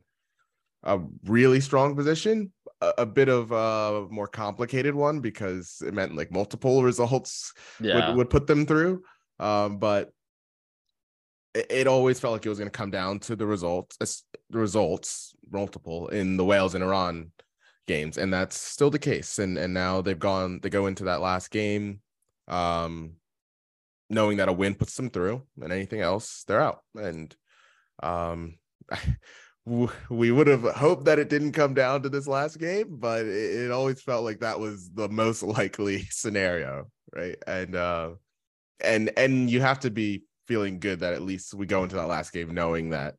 [0.84, 2.52] a really strong position.
[2.82, 8.10] A, a bit of a more complicated one because it meant like multiple results Yeah.
[8.10, 9.04] would, would put them through.
[9.40, 10.12] Um, but
[11.54, 14.24] it, it always felt like it was going to come down to the results, as-
[14.50, 17.32] the results multiple in the Wales and Iran
[17.88, 19.40] games, and that's still the case.
[19.40, 22.02] And and now they've gone, they go into that last game.
[22.48, 23.14] Um,
[24.10, 27.36] knowing that a win puts them through and anything else they're out and
[28.04, 28.56] um
[29.66, 33.66] we would have hoped that it didn't come down to this last game but it,
[33.66, 37.38] it always felt like that was the most likely scenario right?
[37.48, 38.12] And uh
[38.84, 42.08] and and you have to be feeling good that at least we go into that
[42.08, 43.16] last game knowing that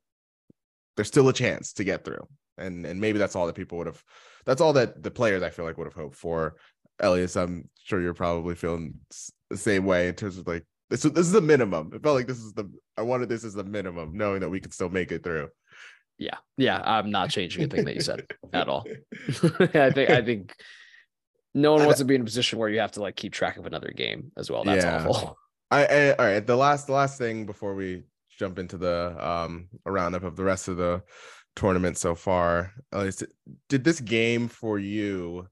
[0.96, 2.26] there's still a chance to get through.
[2.58, 4.02] And and maybe that's all that people would have
[4.44, 6.56] that's all that the players i feel like would have hoped for.
[7.00, 8.94] Elias i'm sure you're probably feeling
[9.50, 11.90] the same way in terms of like this, this is the minimum.
[11.92, 14.60] It felt like this is the i wanted this as the minimum knowing that we
[14.60, 15.48] could still make it through
[16.18, 18.86] Yeah, yeah, I'm not changing a thing that you said at all.
[19.28, 20.54] I think I think
[21.54, 23.56] no one wants to be in a position where you have to like keep track
[23.56, 24.64] of another game as well.
[24.64, 25.06] That's Yeah.
[25.06, 25.38] awful.
[25.70, 26.46] I, I all right.
[26.46, 28.04] The last the last thing before we
[28.38, 31.02] jump into the um a roundup of the rest of the
[31.56, 33.10] tournament so far, uh,
[33.68, 35.48] did this game for you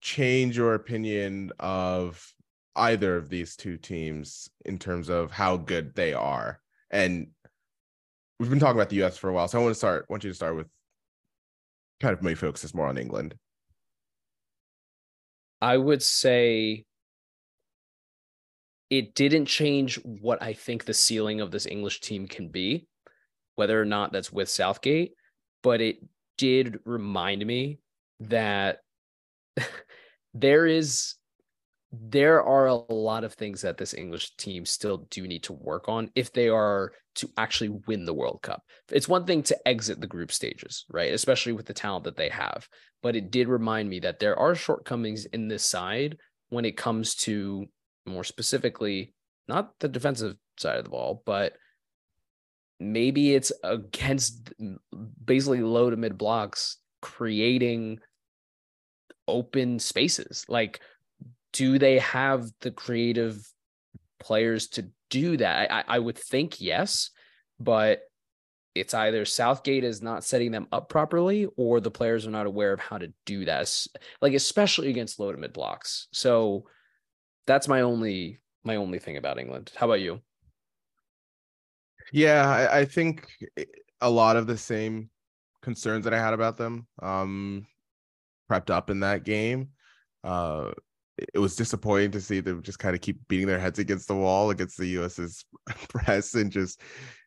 [0.00, 2.34] change your opinion of
[2.76, 6.60] either of these two teams in terms of how good they are?
[6.90, 7.28] And
[8.42, 10.06] we've been talking about the US for a while, so I want to start.
[10.10, 10.66] I want you to start with
[12.00, 13.36] kind of maybe focus this more on England.
[15.60, 16.84] I would say
[18.90, 22.88] it didn't change what I think the ceiling of this English team can be,
[23.54, 25.12] whether or not that's with Southgate,
[25.62, 25.98] but it
[26.36, 27.78] did remind me
[28.18, 28.80] that
[30.34, 31.14] there is
[31.92, 35.88] there are a lot of things that this English team still do need to work
[35.90, 38.62] on if they are to actually win the World Cup.
[38.90, 41.12] It's one thing to exit the group stages, right?
[41.12, 42.66] Especially with the talent that they have.
[43.02, 46.16] But it did remind me that there are shortcomings in this side
[46.48, 47.66] when it comes to
[48.06, 49.12] more specifically,
[49.46, 51.52] not the defensive side of the ball, but
[52.80, 54.50] maybe it's against
[55.22, 57.98] basically low to mid blocks creating
[59.28, 60.46] open spaces.
[60.48, 60.80] Like,
[61.52, 63.46] do they have the creative
[64.20, 65.70] players to do that?
[65.70, 67.10] I, I would think yes,
[67.60, 68.02] but
[68.74, 72.72] it's either Southgate is not setting them up properly or the players are not aware
[72.72, 73.86] of how to do that,
[74.20, 76.08] like especially against low to mid blocks.
[76.12, 76.64] So
[77.46, 79.72] that's my only my only thing about England.
[79.76, 80.20] How about you?
[82.12, 83.26] Yeah, I, I think
[84.00, 85.10] a lot of the same
[85.60, 87.66] concerns that I had about them um
[88.50, 89.70] prepped up in that game.
[90.24, 90.72] Uh
[91.34, 94.14] it was disappointing to see them just kind of keep beating their heads against the
[94.14, 95.44] wall against the US's
[95.88, 96.80] press and just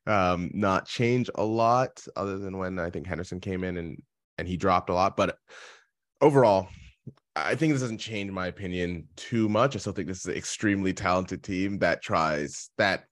[0.08, 4.02] um not change a lot other than when I think Henderson came in and
[4.38, 5.16] and he dropped a lot.
[5.16, 5.38] But
[6.22, 6.68] overall,
[7.36, 9.76] I think this doesn't change my opinion too much.
[9.76, 13.06] I still think this is an extremely talented team that tries that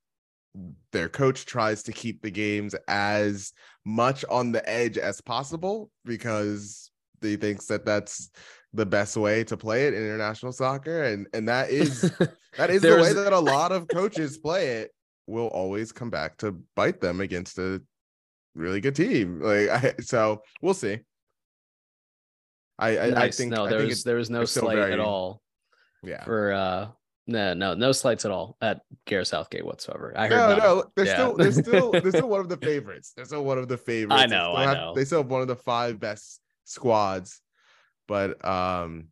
[0.91, 3.53] their coach tries to keep the games as
[3.85, 6.91] much on the edge as possible because
[7.21, 8.29] he thinks that that's
[8.73, 12.01] the best way to play it in international soccer and and that is
[12.57, 14.91] that is the way that a lot of coaches play it
[15.27, 17.81] will always come back to bite them against a
[18.55, 20.99] really good team like I, so we'll see
[22.79, 23.17] I I, nice.
[23.17, 25.41] I think no, there was there was no slight very, at all.
[26.03, 26.23] Yeah.
[26.23, 26.87] For uh
[27.25, 30.13] no, no, no slights at all at Gareth Southgate whatsoever.
[30.15, 30.57] I heard no, none.
[30.57, 30.83] no.
[30.95, 31.13] They're yeah.
[31.13, 33.13] still, they're still, they're still one of the favorites.
[33.15, 34.21] They're still one of the favorites.
[34.21, 34.93] I know, I have, know.
[34.93, 37.39] They still have one of the five best squads,
[38.07, 39.07] but um,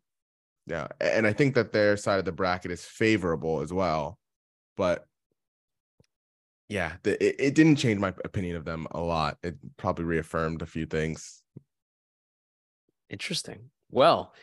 [0.67, 4.17] yeah, and I think that their side of the bracket is favorable as well.
[4.77, 5.05] But
[6.69, 9.37] yeah, the, it, it didn't change my opinion of them a lot.
[9.43, 11.41] It probably reaffirmed a few things.
[13.09, 13.69] Interesting.
[13.89, 14.33] Well,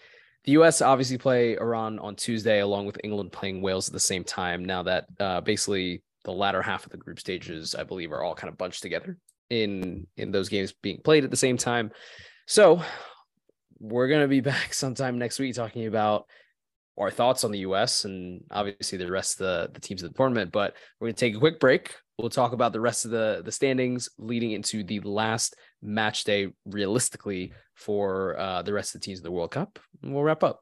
[0.45, 0.83] the U.S.
[0.83, 4.65] obviously play Iran on Tuesday, along with England playing Wales at the same time.
[4.65, 8.35] Now that uh, basically the latter half of the group stages, I believe, are all
[8.35, 9.17] kind of bunched together
[9.51, 11.91] in in those games being played at the same time.
[12.47, 12.83] So
[13.81, 16.27] we're gonna be back sometime next week talking about
[16.99, 18.05] our thoughts on the U.S.
[18.05, 20.51] and obviously the rest of the, the teams of the tournament.
[20.53, 21.95] But we're gonna take a quick break.
[22.19, 26.49] We'll talk about the rest of the the standings leading into the last match day
[26.67, 29.79] realistically for uh, the rest of the teams of the World Cup.
[30.03, 30.61] And we'll wrap up.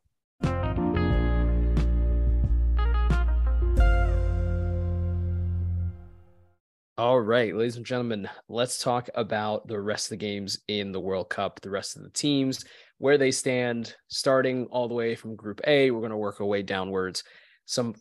[6.98, 11.00] All right, ladies and gentlemen, let's talk about the rest of the games in the
[11.00, 12.64] World Cup, the rest of the teams,
[12.96, 15.90] where they stand, starting all the way from Group A.
[15.90, 17.22] We're going to work our way downwards.
[17.66, 17.96] Some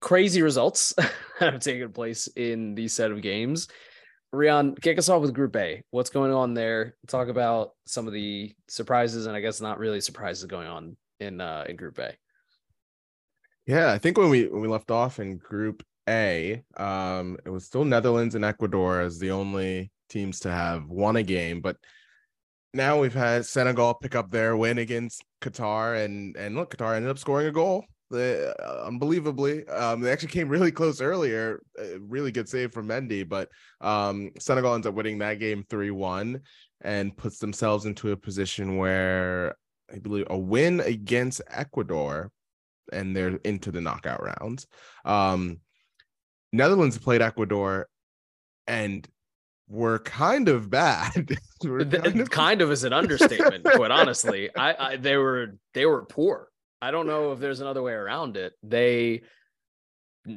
[0.00, 0.92] crazy results
[1.38, 3.68] have taken place in these set of games.
[4.34, 5.84] Rian, kick us off with Group A.
[5.92, 6.96] What's going on there?
[7.06, 11.40] Talk about some of the surprises, and I guess not really surprises going on in
[11.40, 12.16] uh, in Group A.
[13.68, 17.64] Yeah, I think when we when we left off in Group A, um, it was
[17.64, 21.76] still Netherlands and Ecuador as the only teams to have won a game, but
[22.74, 27.10] now we've had Senegal pick up their win against Qatar, and and look, Qatar ended
[27.10, 27.84] up scoring a goal
[28.14, 28.52] uh,
[28.84, 29.66] unbelievably.
[29.68, 31.62] Um, they actually came really close earlier.
[31.78, 33.48] A really good save from Mendy, but
[33.80, 36.40] um, Senegal ends up winning that game 3 1
[36.82, 39.54] and puts themselves into a position where
[39.92, 42.30] I believe a win against Ecuador
[42.92, 44.66] and they're into the knockout rounds.
[45.04, 45.60] Um,
[46.52, 47.88] Netherlands played Ecuador
[48.66, 49.06] and
[49.68, 51.36] were kind of bad.
[51.62, 52.30] kind, of...
[52.30, 54.50] kind of is an understatement, quite honestly.
[54.56, 56.48] I, I they were they were poor.
[56.80, 58.52] I don't know if there's another way around it.
[58.62, 59.22] They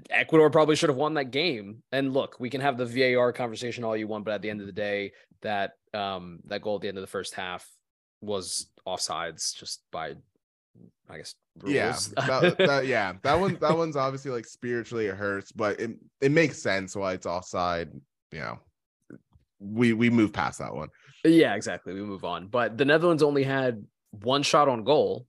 [0.09, 1.83] Ecuador probably should have won that game.
[1.91, 4.61] And look, we can have the VAR conversation all you want, but at the end
[4.61, 7.67] of the day, that um that goal at the end of the first half
[8.21, 10.13] was offsides just by
[11.09, 11.73] I guess rules.
[11.73, 11.95] yeah
[12.27, 15.91] that, that, yeah that one that one's obviously like spiritually it hurts but it
[16.21, 17.91] it makes sense why it's offside
[18.31, 18.59] you know
[19.59, 20.89] we we move past that one
[21.23, 25.27] yeah exactly we move on but the Netherlands only had one shot on goal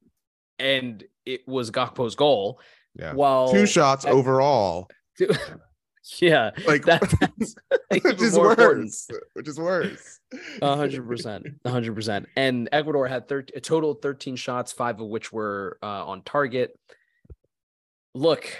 [0.59, 2.61] and it was Gakpo's goal.
[2.95, 3.13] Yeah.
[3.13, 4.89] While two shots at, overall.
[5.19, 5.31] Two,
[6.21, 6.51] yeah.
[6.67, 7.55] Like that, that's
[8.05, 9.09] which is worse.
[9.35, 10.21] Which is worse.
[10.63, 11.47] hundred percent.
[11.67, 12.27] hundred percent.
[12.37, 16.23] And Ecuador had 13, a total of 13 shots, five of which were uh, on
[16.23, 16.79] target.
[18.15, 18.51] Look,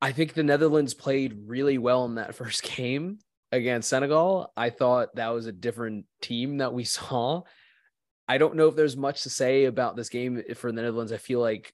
[0.00, 3.18] I think the Netherlands played really well in that first game
[3.50, 4.52] against Senegal.
[4.56, 7.42] I thought that was a different team that we saw.
[8.28, 11.12] I don't know if there's much to say about this game for the Netherlands.
[11.12, 11.72] I feel like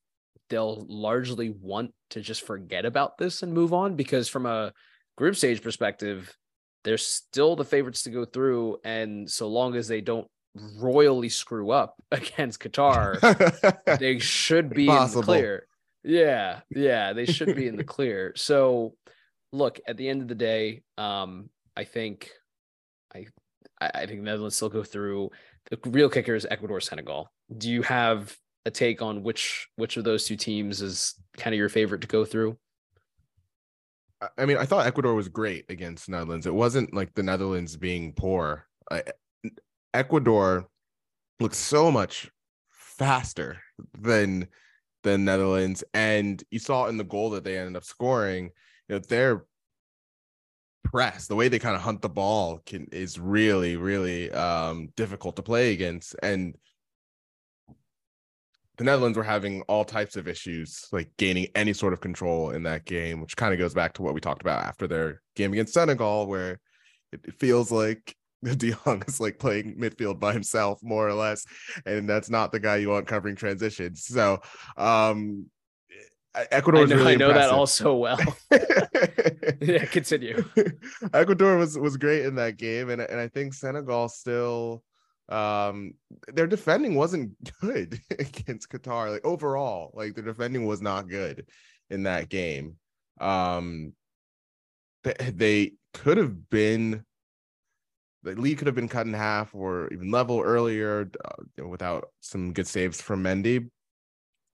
[0.51, 4.73] they'll largely want to just forget about this and move on because from a
[5.17, 6.37] group stage perspective,
[6.85, 8.79] they're still the favorites to go through.
[8.85, 10.29] And so long as they don't
[10.79, 13.19] royally screw up against Qatar,
[13.99, 15.21] they should be Possible.
[15.21, 15.67] in the clear.
[16.07, 18.33] Yeah, yeah, they should be in the clear.
[18.37, 18.95] So
[19.53, 22.31] look, at the end of the day, um, I think
[23.15, 23.27] I
[23.81, 25.31] I think Netherlands still go through
[25.71, 27.31] the real kicker is Ecuador Senegal.
[27.57, 31.59] Do you have a take on which which of those two teams is kind of
[31.59, 32.59] your favorite to go through?
[34.39, 36.47] I mean, I thought Ecuador was great against Netherlands.
[36.47, 38.67] It wasn't like the Netherlands being poor.
[38.91, 39.03] I,
[39.93, 40.69] Ecuador
[41.41, 42.31] looks so much
[42.71, 43.61] faster
[43.99, 44.49] than
[45.03, 48.51] the Netherlands, and you saw in the goal that they ended up scoring.
[48.89, 49.45] You know, they're
[50.85, 55.35] press, the way they kind of hunt the ball can is really, really um, difficult
[55.37, 56.15] to play against.
[56.23, 56.55] And
[58.77, 62.65] the Netherlands were having all types of issues, like gaining any sort of control in
[62.65, 65.53] that game, which kind of goes back to what we talked about after their game
[65.53, 66.59] against Senegal, where
[67.13, 71.45] it feels like De Jong is like playing midfield by himself, more or less,
[71.87, 74.05] and that's not the guy you want covering transitions.
[74.05, 74.41] So,
[74.77, 75.47] um,
[76.51, 76.83] Ecuador.
[76.83, 77.57] I know, really I know that impressive.
[77.57, 78.19] all so well.
[79.61, 80.45] yeah, continue.
[81.13, 84.83] Ecuador was was great in that game, and and I think Senegal still
[85.29, 85.95] um
[86.29, 89.11] their defending wasn't good against Qatar.
[89.11, 91.47] Like overall, like their defending was not good
[91.91, 92.77] in that game.
[93.21, 93.93] Um
[95.03, 97.05] they, they could have been
[98.25, 102.53] the lead could have been cut in half or even level earlier uh, without some
[102.53, 103.69] good saves from Mendy.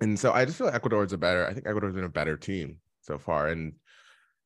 [0.01, 2.09] And so I just feel like Ecuador is a better, I think Ecuador's been a
[2.09, 3.49] better team so far.
[3.49, 3.75] And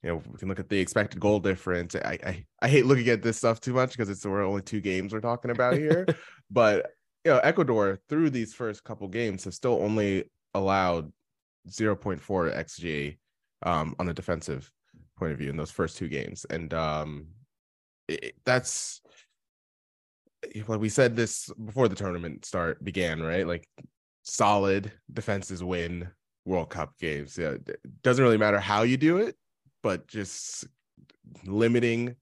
[0.04, 1.96] you know, we can look at the expected goal difference.
[1.96, 4.82] I I, I hate looking at this stuff too much because it's we're only two
[4.82, 6.06] games we're talking about here.
[6.50, 6.92] but
[7.24, 11.10] you know, Ecuador through these first couple games have still only allowed
[11.70, 13.16] 0.4 xG
[13.64, 14.70] um, on a defensive
[15.16, 17.28] point of view in those first two games, and um,
[18.06, 19.00] it, that's
[20.68, 23.46] like we said this before the tournament start began, right?
[23.46, 23.66] Like
[24.22, 26.08] solid defenses win
[26.44, 27.38] World Cup games.
[27.38, 29.34] Yeah, it doesn't really matter how you do it,
[29.84, 30.66] but just
[31.44, 32.16] limiting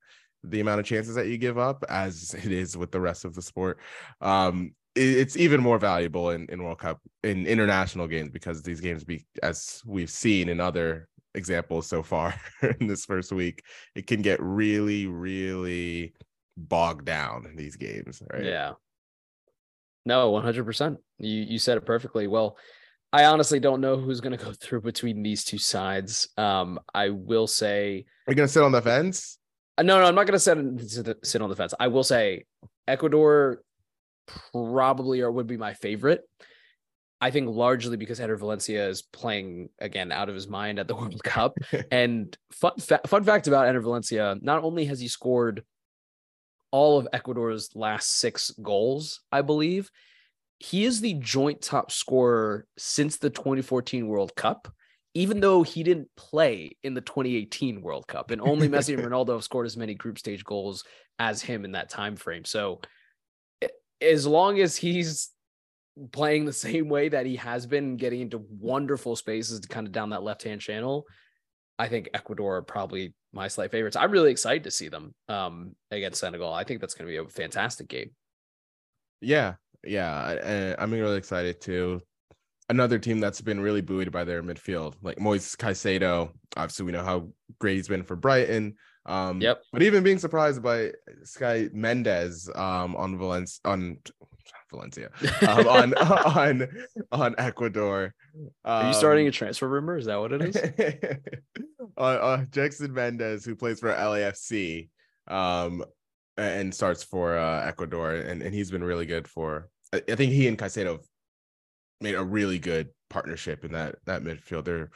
[0.44, 3.34] the amount of chances that you give up as it is with the rest of
[3.34, 3.78] the sport
[4.20, 9.04] um it's even more valuable in, in world cup in international games because these games
[9.04, 12.34] be as we've seen in other examples so far
[12.80, 13.62] in this first week
[13.94, 16.12] it can get really really
[16.58, 18.72] bogged down in these games right Yeah.
[20.04, 20.96] No, 100%.
[21.18, 22.26] You you said it perfectly.
[22.26, 22.56] Well,
[23.12, 26.28] I honestly don't know who's going to go through between these two sides.
[26.36, 29.38] Um I will say are you gonna sit on the fence
[29.78, 31.74] uh, no, no, I'm not going to sit sit on the fence.
[31.78, 32.44] I will say
[32.86, 33.62] Ecuador
[34.52, 36.22] probably or would be my favorite.
[37.20, 40.96] I think largely because Enner Valencia is playing again out of his mind at the
[40.96, 41.56] World Cup.
[41.90, 45.64] and fun fa- fun fact about Enner Valencia: not only has he scored
[46.70, 49.90] all of Ecuador's last six goals, I believe,
[50.62, 54.72] he is the joint top scorer since the 2014 World Cup.
[55.14, 59.34] Even though he didn't play in the 2018 World Cup, and only Messi and Ronaldo
[59.34, 60.84] have scored as many group stage goals
[61.18, 62.46] as him in that time frame.
[62.46, 62.80] So,
[64.00, 65.30] as long as he's
[66.12, 69.92] playing the same way that he has been, getting into wonderful spaces to kind of
[69.92, 71.04] down that left hand channel,
[71.78, 73.96] I think Ecuador are probably my slight favorites.
[73.96, 76.54] I'm really excited to see them um, against Senegal.
[76.54, 78.12] I think that's going to be a fantastic game.
[79.20, 79.54] Yeah,
[79.84, 82.00] yeah, I, I'm really excited too.
[82.68, 86.30] Another team that's been really buoyed by their midfield, like Moises Caicedo.
[86.56, 87.28] Obviously, we know how
[87.58, 88.76] great he's been for Brighton.
[89.04, 89.62] Um, Yep.
[89.72, 90.92] But even being surprised by
[91.24, 93.98] Sky Mendez um, on Valencia on
[94.72, 95.10] Valencia
[95.46, 96.68] um, on on
[97.10, 98.14] on Ecuador.
[98.64, 99.98] Are you starting Um, a transfer rumor?
[99.98, 100.56] Is that what it is?
[101.98, 104.88] uh, uh, Jhegson Mendez, who plays for LAFC,
[105.28, 105.84] um,
[106.38, 109.68] and starts for uh, Ecuador, and, and he's been really good for.
[109.92, 111.00] I, think he and Caicedo
[112.00, 114.64] made a really good partnership in that that midfield.
[114.64, 114.90] They're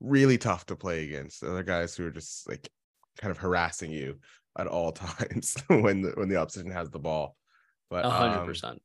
[0.00, 1.42] really tough to play against.
[1.42, 2.68] Other guys who are just like
[3.20, 4.18] kind of harassing you
[4.58, 7.36] at all times when the, when the opposition has the ball.
[7.90, 8.82] But A hundred um, percent.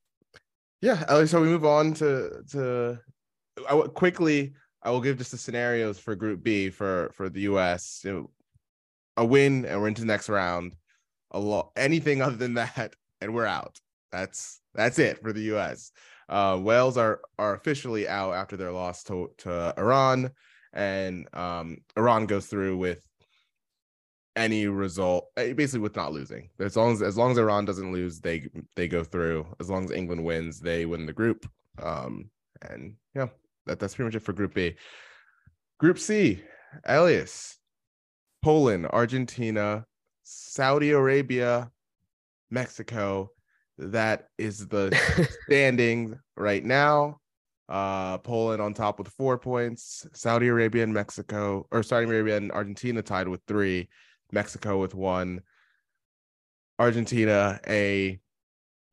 [0.82, 3.00] yeah Ellie, so we move on to to
[3.68, 4.54] I w- quickly
[4.84, 8.30] i will give just the scenarios for group b for for the us You know,
[9.18, 10.76] a win and we're into the next round
[11.32, 13.80] a lot anything other than that and we're out
[14.12, 15.92] that's that's it for the us
[16.30, 20.30] uh wales are are officially out after their loss to to iran
[20.74, 23.08] and um iran goes through with
[24.36, 26.50] any result eh, basically with not losing.
[26.60, 29.48] As long as as long as iran doesn't lose they they go through.
[29.60, 31.50] As long as england wins they win the group.
[31.82, 32.30] Um
[32.62, 33.28] and yeah
[33.66, 34.76] that, that's pretty much it for group b.
[35.80, 36.42] Group c
[36.86, 37.58] elias.
[38.44, 39.86] Poland argentina
[40.24, 41.72] saudi arabia
[42.50, 43.30] mexico
[43.78, 44.96] that is the
[45.46, 47.18] standing right now
[47.68, 52.52] uh poland on top with four points saudi arabia and mexico or saudi arabia and
[52.52, 53.90] argentina tied with three
[54.32, 55.42] Mexico with one,
[56.78, 58.20] Argentina a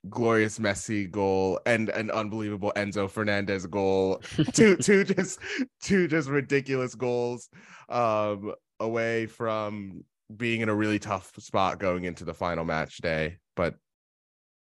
[0.09, 4.23] glorious Messi goal and an unbelievable Enzo Fernandez goal.
[4.53, 5.39] two two just
[5.83, 7.49] two just ridiculous goals
[7.89, 10.05] um away from
[10.35, 13.75] being in a really tough spot going into the final match day, but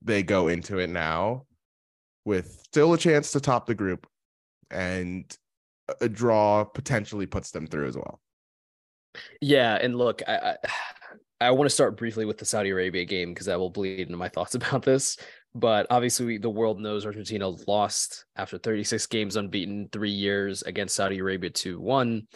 [0.02, 1.46] they go into it now
[2.26, 4.08] with still a chance to top the group
[4.70, 5.36] and
[6.02, 8.20] a draw potentially puts them through as well.
[9.42, 10.56] Yeah, and look, I I,
[11.40, 14.18] I want to start briefly with the Saudi Arabia game because that will bleed into
[14.18, 15.18] my thoughts about this.
[15.54, 20.96] But obviously, we, the world knows Argentina lost after 36 games unbeaten, three years against
[20.96, 22.28] Saudi Arabia 2 1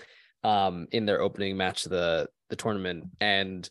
[0.43, 3.05] um, in their opening match of the, the tournament.
[3.19, 3.69] And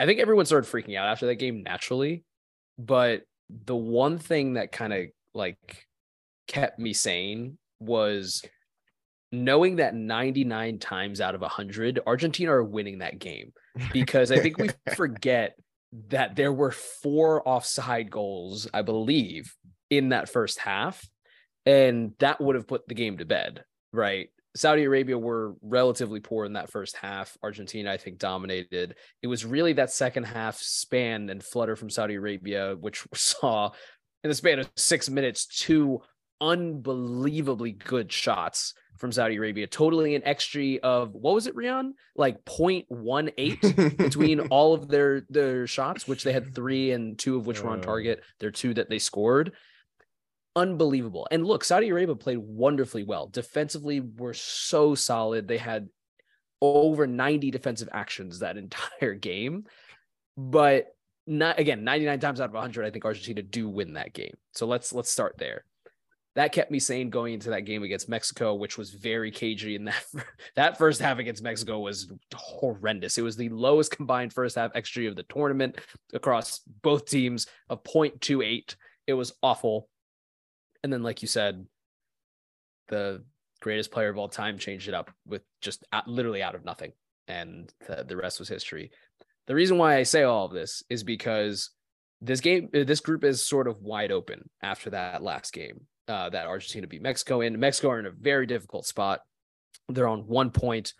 [0.00, 2.24] I think everyone started freaking out after that game naturally.
[2.78, 5.86] But the one thing that kind of like
[6.46, 8.42] kept me sane was
[9.30, 13.52] knowing that 99 times out of 100 Argentina are winning that game
[13.92, 15.54] because I think we forget
[16.08, 19.54] that there were four offside goals, I believe,
[19.90, 21.02] in that first half
[21.68, 23.62] and that would have put the game to bed,
[23.92, 24.30] right?
[24.56, 27.36] Saudi Arabia were relatively poor in that first half.
[27.42, 28.96] Argentina, I think, dominated.
[29.22, 33.70] It was really that second half span and flutter from Saudi Arabia, which saw
[34.24, 36.00] in the span of six minutes two
[36.40, 41.92] unbelievably good shots from Saudi Arabia, totally an XG of what was it, Rian?
[42.16, 47.46] Like 0.18 between all of their their shots, which they had three and two of
[47.46, 47.82] which were on oh.
[47.82, 48.22] target.
[48.40, 49.52] There are two that they scored
[50.58, 51.28] unbelievable.
[51.30, 53.28] And look, Saudi Arabia played wonderfully well.
[53.28, 55.46] Defensively, were so solid.
[55.46, 55.88] They had
[56.60, 59.64] over 90 defensive actions that entire game.
[60.36, 60.94] But
[61.26, 64.36] not again, 99 times out of 100, I think Argentina do win that game.
[64.52, 65.64] So let's let's start there.
[66.34, 69.76] That kept me sane going into that game against Mexico, which was very cagey.
[69.76, 70.04] And that
[70.56, 73.18] that first half against Mexico was horrendous.
[73.18, 75.78] It was the lowest combined first half XG of the tournament
[76.12, 78.74] across both teams of 0.28.
[79.06, 79.88] It was awful.
[80.82, 81.66] And then, like you said,
[82.88, 83.24] the
[83.60, 86.92] greatest player of all time changed it up with just literally out of nothing.
[87.26, 88.90] And the, the rest was history.
[89.46, 91.70] The reason why I say all of this is because
[92.20, 96.30] this game, uh, this group is sort of wide open after that last game uh,
[96.30, 97.58] that Argentina beat Mexico in.
[97.58, 99.20] Mexico are in a very difficult spot.
[99.88, 100.94] They're on one point,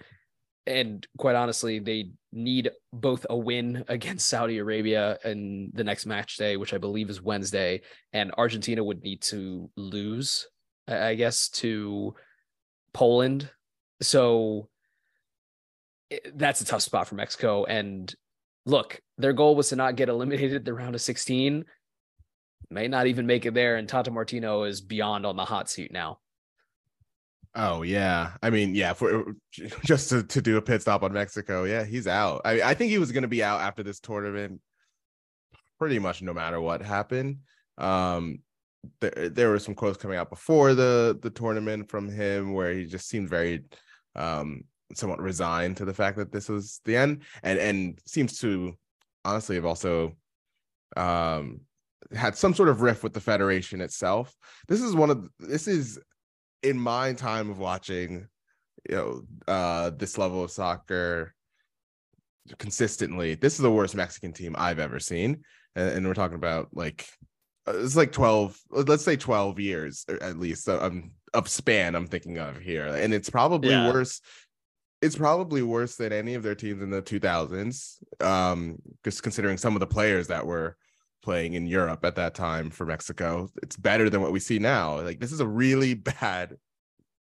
[0.68, 6.36] and quite honestly, they need both a win against Saudi Arabia in the next match
[6.36, 7.80] day, which I believe is Wednesday,
[8.12, 10.46] and Argentina would need to lose,
[10.86, 12.14] I guess, to
[12.92, 13.50] Poland.
[14.02, 14.68] So
[16.34, 17.64] that's a tough spot for Mexico.
[17.64, 18.14] And
[18.66, 21.64] look, their goal was to not get eliminated the round of 16.
[22.70, 23.76] May not even make it there.
[23.76, 26.18] And Tata Martino is beyond on the hot seat now.
[27.54, 29.34] Oh yeah, I mean, yeah, for
[29.84, 32.42] just to, to do a pit stop on Mexico, yeah, he's out.
[32.44, 34.60] I I think he was going to be out after this tournament,
[35.78, 37.38] pretty much no matter what happened.
[37.78, 38.40] Um,
[39.00, 42.84] there there were some quotes coming out before the the tournament from him where he
[42.84, 43.64] just seemed very
[44.14, 44.62] um
[44.94, 48.74] somewhat resigned to the fact that this was the end, and and seems to
[49.24, 50.16] honestly have also
[50.96, 51.60] um
[52.14, 54.34] had some sort of riff with the federation itself.
[54.68, 55.98] This is one of this is
[56.62, 58.26] in my time of watching,
[58.88, 61.34] you know, uh, this level of soccer
[62.58, 65.42] consistently, this is the worst Mexican team I've ever seen.
[65.76, 67.06] And, and we're talking about like
[67.66, 72.38] uh, it's like 12, let's say 12 years at least um, of span I'm thinking
[72.38, 72.86] of here.
[72.86, 73.92] And it's probably yeah.
[73.92, 74.20] worse.
[75.00, 78.02] It's probably worse than any of their teams in the 2000s.
[78.24, 80.76] Um, just considering some of the players that were
[81.22, 83.48] playing in Europe at that time for Mexico.
[83.62, 85.00] It's better than what we see now.
[85.00, 86.56] Like this is a really bad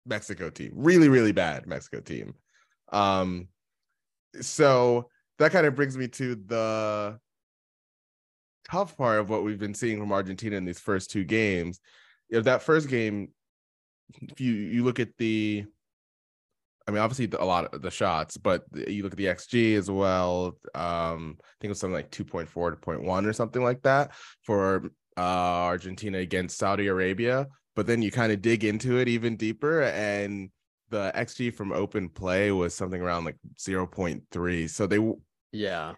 [0.07, 0.73] Mexico team.
[0.75, 2.35] Really, really bad Mexico team.
[2.93, 3.49] Um
[4.41, 5.09] so
[5.39, 7.19] that kind of brings me to the
[8.71, 11.81] tough part of what we've been seeing from Argentina in these first two games.
[12.29, 13.31] You know, that first game,
[14.21, 15.65] if you you look at the
[16.89, 19.91] I mean, obviously a lot of the shots, but you look at the XG as
[19.91, 20.57] well.
[20.75, 24.13] Um, I think it was something like 2.4 to 0.1 or something like that
[24.43, 27.47] for uh, Argentina against Saudi Arabia.
[27.77, 30.49] But then you kind of dig into it even deeper, and
[30.89, 34.71] the XG from open play was something around like 0.3.
[34.71, 34.99] So they,
[35.53, 35.93] yeah,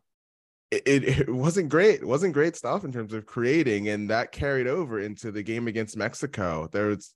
[0.72, 2.00] it, it, it wasn't great.
[2.00, 5.68] It wasn't great stuff in terms of creating, and that carried over into the game
[5.68, 6.68] against Mexico.
[6.72, 7.14] There was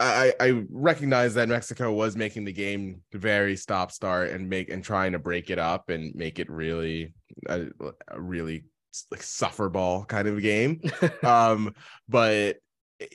[0.00, 4.84] I, I recognize that Mexico was making the game very stop start and make and
[4.84, 7.14] trying to break it up and make it really
[7.48, 7.66] a,
[8.06, 8.64] a really
[9.10, 10.80] like suffer ball kind of game.
[11.24, 11.74] um,
[12.08, 12.58] but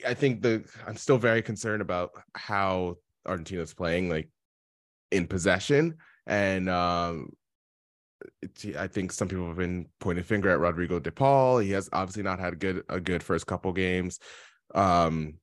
[0.06, 4.28] I think the I'm still very concerned about how Argentina's playing like
[5.10, 7.30] in possession and um
[8.78, 11.58] I think some people have been pointing finger at Rodrigo De Paul.
[11.58, 14.18] He has obviously not had a good a good first couple games.
[14.74, 15.34] Um,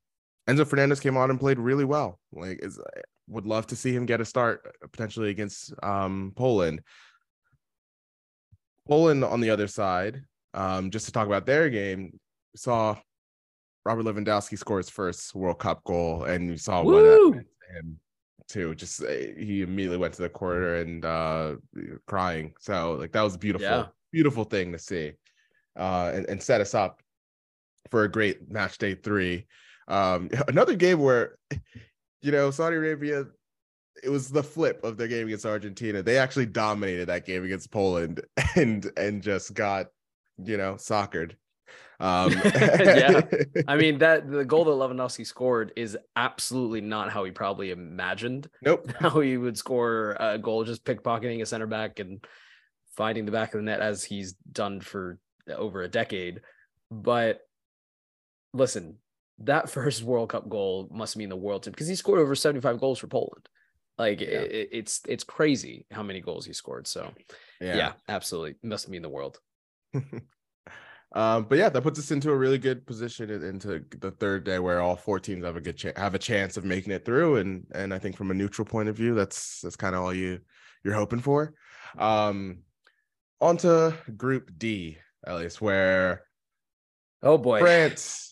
[0.52, 2.20] Enzo Fernandez came on and played really well.
[2.34, 2.80] Like, is
[3.30, 6.82] would love to see him get a start potentially against um, Poland.
[8.88, 10.24] Poland on the other side,
[10.54, 12.20] um, just to talk about their game,
[12.58, 12.97] saw
[13.86, 16.93] Robert Lewandowski score his first World Cup goal, and you saw Woo!
[16.93, 17.99] what happened to him
[18.49, 18.76] too.
[18.76, 21.56] Just uh, he immediately went to the corner and uh,
[22.08, 22.54] crying.
[22.60, 23.86] So like that was beautiful, yeah.
[24.12, 25.14] beautiful thing to see,
[25.80, 27.02] uh, and, and set us up
[27.89, 29.47] for a great match day three.
[29.92, 31.38] Um, another game where,
[32.22, 33.26] you know, Saudi Arabia,
[34.02, 36.02] it was the flip of their game against Argentina.
[36.02, 38.22] They actually dominated that game against Poland
[38.56, 39.88] and and just got,
[40.44, 41.36] you know, soccered.
[42.00, 43.22] Um, yeah,
[43.68, 48.50] I mean that the goal that Lewandowski scored is absolutely not how he probably imagined.
[48.64, 48.92] Nope.
[49.00, 52.26] How he would score a goal, just pickpocketing a center back and
[52.98, 55.20] finding the back of the net as he's done for
[55.56, 56.42] over a decade.
[56.89, 57.42] But
[58.54, 58.98] listen,
[59.46, 62.36] that first World Cup goal must mean the world to him because he scored over
[62.36, 63.48] 75 goals for Poland.
[63.98, 64.28] Like yeah.
[64.28, 66.88] it, it's it's crazy how many goals he scored.
[66.88, 67.12] So
[67.60, 69.39] yeah, yeah absolutely must mean the world.
[69.94, 74.60] um, but yeah, that puts us into a really good position into the third day
[74.60, 77.36] where all four teams have a good chance have a chance of making it through.
[77.38, 80.14] And and I think from a neutral point of view, that's that's kind of all
[80.14, 80.39] you
[80.84, 81.54] you're hoping for.
[81.98, 82.60] Um,
[83.39, 86.24] on to Group D, at least where
[87.22, 88.31] oh boy, France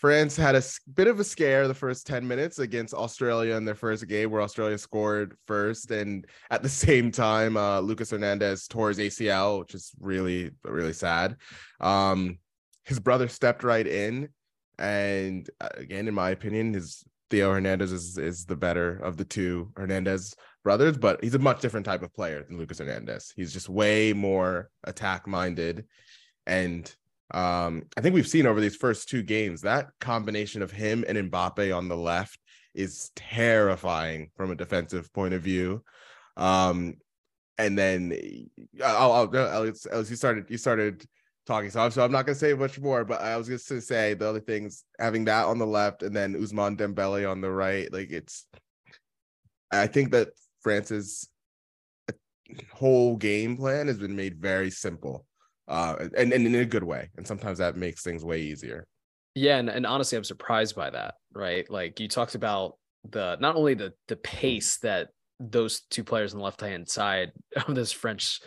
[0.00, 0.62] France had a
[0.94, 4.40] bit of a scare the first 10 minutes against Australia in their first game where
[4.40, 5.90] Australia scored first.
[5.90, 10.94] And at the same time, uh, Lucas Hernandez tore his ACL, which is really, really
[10.94, 11.36] sad.
[11.80, 12.38] Um,
[12.84, 14.30] his brother stepped right in.
[14.78, 19.26] And uh, again, in my opinion, his Theo Hernandez is, is the better of the
[19.26, 20.34] two Hernandez
[20.64, 23.34] brothers, but he's a much different type of player than Lucas Hernandez.
[23.36, 25.84] He's just way more attack minded.
[26.46, 26.90] And
[27.32, 31.30] um, I think we've seen over these first two games that combination of him and
[31.30, 32.38] Mbappe on the left
[32.74, 35.84] is terrifying from a defensive point of view.
[36.36, 36.94] Um,
[37.58, 38.48] and then
[38.82, 41.04] I'll, I'll, you started you started
[41.46, 43.04] talking, so I'm, so I'm not gonna say much more.
[43.04, 46.16] But I was just to say the other things, having that on the left and
[46.16, 48.46] then Ousmane Dembele on the right, like it's.
[49.72, 50.30] I think that
[50.62, 51.28] France's
[52.72, 55.26] whole game plan has been made very simple
[55.70, 57.08] uh, and, and in a good way.
[57.16, 58.86] And sometimes that makes things way easier.
[59.34, 61.14] Yeah, and, and honestly, I'm surprised by that.
[61.32, 62.76] Right, like you talked about
[63.08, 65.08] the not only the the pace that
[65.38, 67.32] those two players on the left hand side
[67.68, 68.40] of this French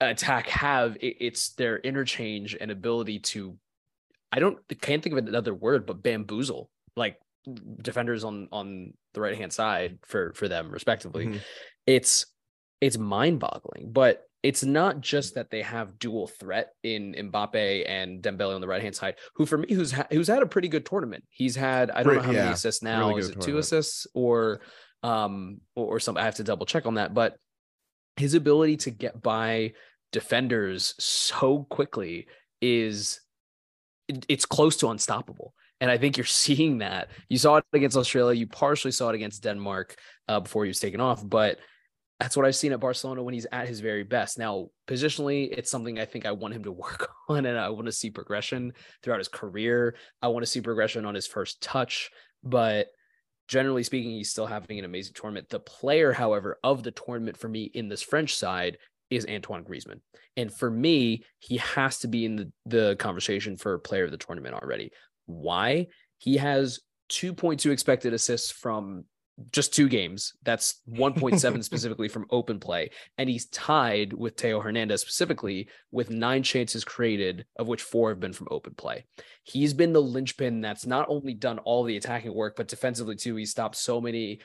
[0.00, 3.56] attack have, it, it's their interchange and ability to.
[4.32, 7.18] I don't can't think of another word, but bamboozle like
[7.82, 11.26] defenders on on the right hand side for for them respectively.
[11.26, 11.38] Mm-hmm.
[11.86, 12.26] It's
[12.80, 18.22] it's mind boggling, but it's not just that they have dual threat in Mbappe and
[18.22, 20.68] Dembele on the right hand side, who for me who's ha- who's had a pretty
[20.68, 21.24] good tournament.
[21.30, 23.08] He's had I don't know how yeah, many assists now.
[23.08, 24.60] Really Is it two assists or
[25.02, 26.20] um or, or something?
[26.20, 27.38] I have to double check on that, but
[28.16, 29.72] his ability to get by
[30.12, 32.26] defenders so quickly
[32.60, 33.22] is
[34.28, 35.54] it's close to unstoppable.
[35.80, 37.08] And I think you're seeing that.
[37.30, 38.38] You saw it against Australia.
[38.38, 39.96] You partially saw it against Denmark
[40.28, 41.56] uh, before he was taken off, but
[42.24, 44.38] that's what I've seen at Barcelona when he's at his very best.
[44.38, 47.84] Now, positionally, it's something I think I want him to work on, and I want
[47.84, 48.72] to see progression
[49.02, 49.94] throughout his career.
[50.22, 52.10] I want to see progression on his first touch,
[52.42, 52.86] but
[53.46, 55.50] generally speaking, he's still having an amazing tournament.
[55.50, 58.78] The player, however, of the tournament for me in this French side
[59.10, 60.00] is Antoine Griezmann.
[60.38, 64.16] And for me, he has to be in the, the conversation for player of the
[64.16, 64.92] tournament already.
[65.26, 65.88] Why?
[66.16, 69.04] He has 2.2 expected assists from
[69.50, 70.34] just two games.
[70.42, 72.90] That's 1.7 specifically from open play.
[73.18, 78.20] And he's tied with Theo Hernandez specifically with nine chances created, of which four have
[78.20, 79.04] been from open play.
[79.42, 83.36] He's been the linchpin that's not only done all the attacking work, but defensively too.
[83.36, 84.40] He stopped so many,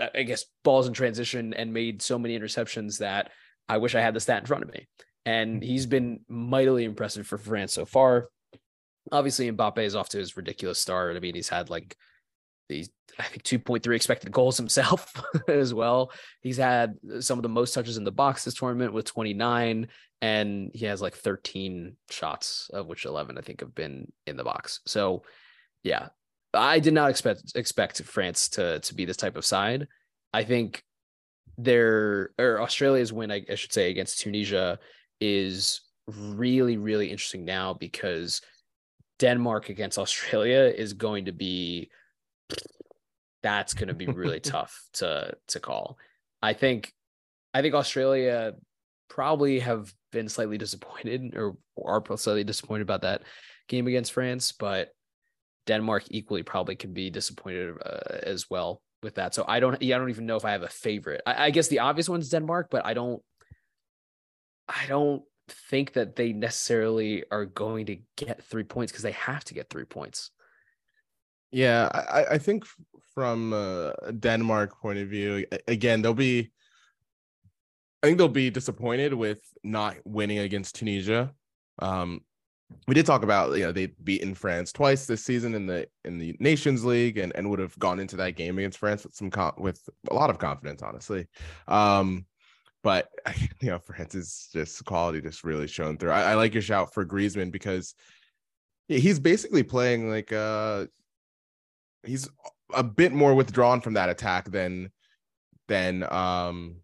[0.00, 3.30] uh, I guess, balls in transition and made so many interceptions that
[3.68, 4.88] I wish I had the stat in front of me.
[5.26, 5.68] And mm-hmm.
[5.68, 8.28] he's been mightily impressive for France so far.
[9.12, 11.16] Obviously, Mbappe is off to his ridiculous start.
[11.16, 11.96] I mean, he's had like
[12.76, 15.12] He's I think 2.3 expected goals himself
[15.48, 16.12] as well.
[16.40, 19.88] He's had some of the most touches in the box this tournament with 29,
[20.22, 24.44] and he has like 13 shots, of which 11 I think have been in the
[24.44, 24.80] box.
[24.86, 25.22] So,
[25.82, 26.08] yeah,
[26.54, 29.88] I did not expect expect France to to be this type of side.
[30.32, 30.82] I think
[31.58, 34.78] their or Australia's win, I, I should say, against Tunisia
[35.20, 38.40] is really really interesting now because
[39.18, 41.90] Denmark against Australia is going to be
[43.42, 45.98] that's going to be really tough to to call.
[46.42, 46.92] I think
[47.52, 48.54] I think Australia
[49.08, 53.22] probably have been slightly disappointed or are slightly disappointed about that
[53.68, 54.90] game against France, but
[55.66, 59.34] Denmark equally probably can be disappointed uh, as well with that.
[59.34, 61.22] So I don't, yeah, I don't even know if I have a favorite.
[61.26, 63.22] I, I guess the obvious one's Denmark, but I don't,
[64.68, 65.22] I don't
[65.70, 69.68] think that they necessarily are going to get three points because they have to get
[69.70, 70.30] three points.
[71.52, 72.64] Yeah, I, I think
[73.14, 76.50] from a Denmark point of view, again, they'll be,
[78.02, 81.32] I think they'll be disappointed with not winning against Tunisia.
[81.80, 82.22] Um,
[82.86, 86.18] we did talk about you know they've beaten France twice this season in the in
[86.18, 89.30] the Nations League and and would have gone into that game against France with some
[89.30, 89.80] com- with
[90.10, 91.26] a lot of confidence, honestly.
[91.66, 92.26] Um,
[92.82, 93.08] but
[93.60, 96.12] you know France is just quality just really shown through.
[96.12, 97.94] I, I like your shout for Griezmann because
[98.88, 100.86] he's basically playing like uh
[102.04, 102.28] he's
[102.74, 104.90] a bit more withdrawn from that attack than
[105.68, 106.76] than um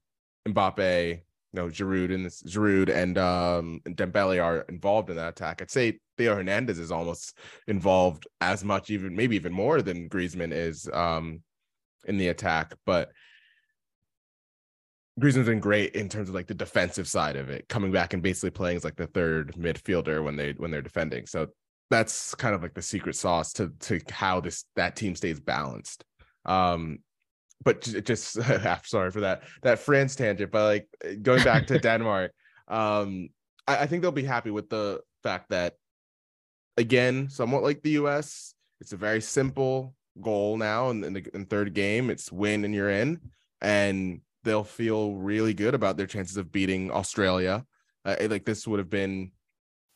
[0.47, 1.21] Mbappe, you
[1.53, 5.63] know, Giroud and Giroud and um and Dembele are involved in that attack.
[5.63, 7.37] I'd say Theo Hernandez is almost
[7.67, 11.43] involved as much, even maybe even more than Griezmann is um
[12.07, 13.11] in the attack, but
[15.19, 18.23] Griezmann's been great in terms of like the defensive side of it, coming back and
[18.23, 21.27] basically playing as like the third midfielder when they when they're defending.
[21.27, 21.49] So
[21.91, 26.05] that's kind of like the secret sauce to to how this that team stays balanced.
[26.45, 27.01] Um,
[27.65, 28.33] but just,
[28.85, 32.33] sorry for that that France tangent, but like going back to Denmark,
[32.69, 33.29] um,
[33.67, 35.75] I, I think they'll be happy with the fact that
[36.77, 41.47] again, somewhat like the U.S., it's a very simple goal now in, in the in
[41.47, 42.11] third game.
[42.11, 43.21] It's win and you're in,
[43.61, 47.65] and they'll feel really good about their chances of beating Australia.
[48.05, 49.33] Uh, like this would have been,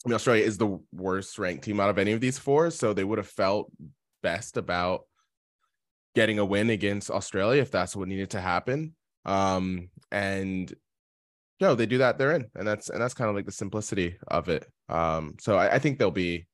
[0.05, 2.93] I mean, Australia is the worst ranked team out of any of these four, so
[2.93, 3.71] they would have felt
[4.23, 5.03] best about
[6.15, 8.95] getting a win against Australia if that's what needed to happen.
[9.25, 13.37] Um, and you know, they do that, they're in, and that's and that's kind of
[13.37, 14.67] like the simplicity of it.
[14.89, 16.47] Um, so I, I think they'll be,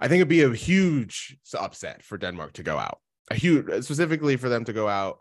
[0.00, 2.98] I think it'd be a huge upset for Denmark to go out,
[3.30, 5.18] a huge specifically for them to go out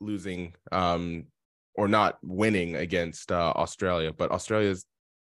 [0.00, 1.24] losing um
[1.74, 4.84] or not winning against uh, Australia, but Australia's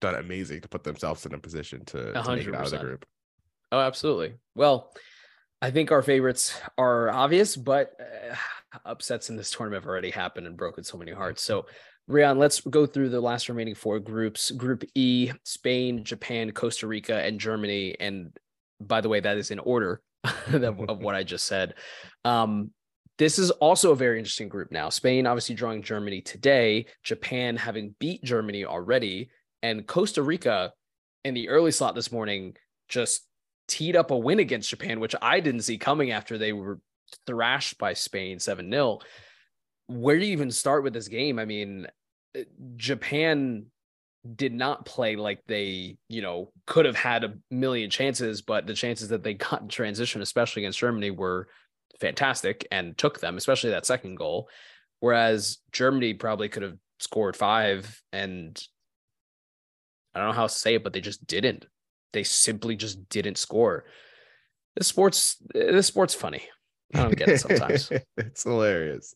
[0.01, 2.77] done amazing to put themselves in a position to, to make it out of the
[2.79, 3.05] group.
[3.71, 4.33] Oh, absolutely.
[4.55, 4.91] Well,
[5.61, 8.35] I think our favorites are obvious, but uh,
[8.83, 11.43] upsets in this tournament have already happened and broken so many hearts.
[11.43, 11.67] So,
[12.09, 14.51] Rian, let's go through the last remaining four groups.
[14.51, 17.95] Group E: Spain, Japan, Costa Rica, and Germany.
[17.99, 18.35] And
[18.81, 20.01] by the way, that is in order
[20.51, 21.75] of, of what I just said.
[22.25, 22.71] Um,
[23.17, 24.89] this is also a very interesting group now.
[24.89, 29.29] Spain obviously drawing Germany today, Japan having beat Germany already,
[29.62, 30.74] and Costa Rica
[31.24, 32.55] in the early slot this morning
[32.89, 33.22] just
[33.68, 36.80] teed up a win against Japan, which I didn't see coming after they were
[37.26, 38.99] thrashed by Spain 7 0.
[39.88, 41.39] Where do you even start with this game?
[41.39, 41.88] I mean,
[42.76, 43.66] Japan
[44.36, 48.74] did not play like they, you know, could have had a million chances, but the
[48.74, 51.47] chances that they got in transition, especially against Germany, were
[51.99, 54.49] fantastic and took them, especially that second goal.
[54.99, 58.62] Whereas Germany probably could have scored five, and
[60.14, 61.66] I don't know how to say it, but they just didn't.
[62.14, 63.86] They simply just didn't score.
[64.76, 66.43] This sports, this sport's funny.
[66.93, 67.91] I don't get it sometimes.
[68.18, 69.14] it's hilarious.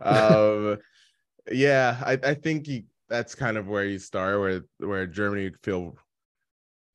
[0.00, 0.78] Um,
[1.52, 5.96] yeah, I, I think you, that's kind of where you start, where where Germany feel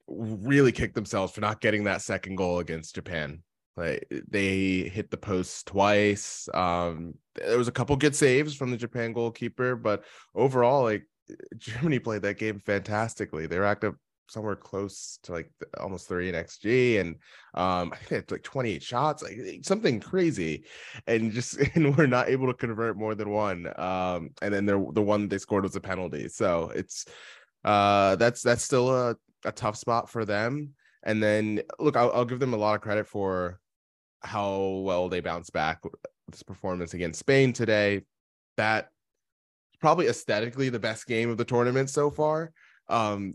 [0.07, 3.41] really kicked themselves for not getting that second goal against Japan.
[3.75, 6.47] Like they hit the post twice.
[6.53, 10.03] Um, there was a couple good saves from the Japan goalkeeper, but
[10.35, 11.07] overall, like
[11.57, 13.47] Germany played that game fantastically.
[13.47, 13.95] They racked up
[14.27, 17.15] somewhere close to like almost 30 in XG, and
[17.53, 20.65] um, I think they had like 28 shots, like something crazy,
[21.07, 23.67] and just and we're not able to convert more than one.
[23.79, 27.05] Um, and then the the one they scored was a penalty, so it's
[27.63, 29.15] uh that's that's still a,
[29.45, 30.73] a tough spot for them.
[31.03, 33.59] And then look, I'll, I'll give them a lot of credit for
[34.21, 35.81] how well they bounce back
[36.29, 38.01] this performance against Spain today.
[38.57, 38.89] That
[39.83, 42.53] probably aesthetically the best game of the tournament so far.
[42.87, 43.33] Um,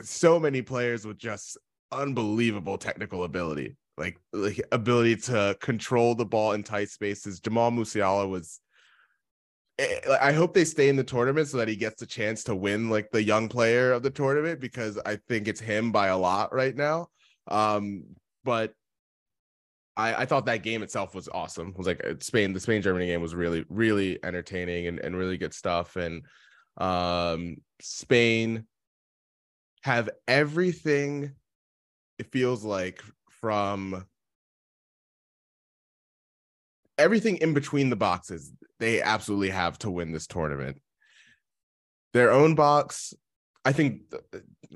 [0.00, 1.58] so many players with just
[1.90, 7.40] unbelievable technical ability, like, like ability to control the ball in tight spaces.
[7.40, 8.60] Jamal Musiala was.
[9.80, 12.54] Eh, I hope they stay in the tournament so that he gets the chance to
[12.54, 16.16] win like the young player of the tournament because I think it's him by a
[16.16, 17.08] lot right now.
[17.48, 18.04] Um,
[18.44, 18.74] but
[19.96, 21.68] I, I thought that game itself was awesome.
[21.68, 25.16] It was like uh, Spain, the Spain Germany game was really, really entertaining and, and
[25.16, 25.96] really good stuff.
[25.96, 26.22] And
[26.76, 28.66] um, Spain
[29.82, 31.32] have everything,
[32.18, 33.02] it feels like,
[33.40, 34.06] from
[36.96, 40.80] everything in between the boxes, they absolutely have to win this tournament.
[42.14, 43.12] Their own box,
[43.64, 44.00] I think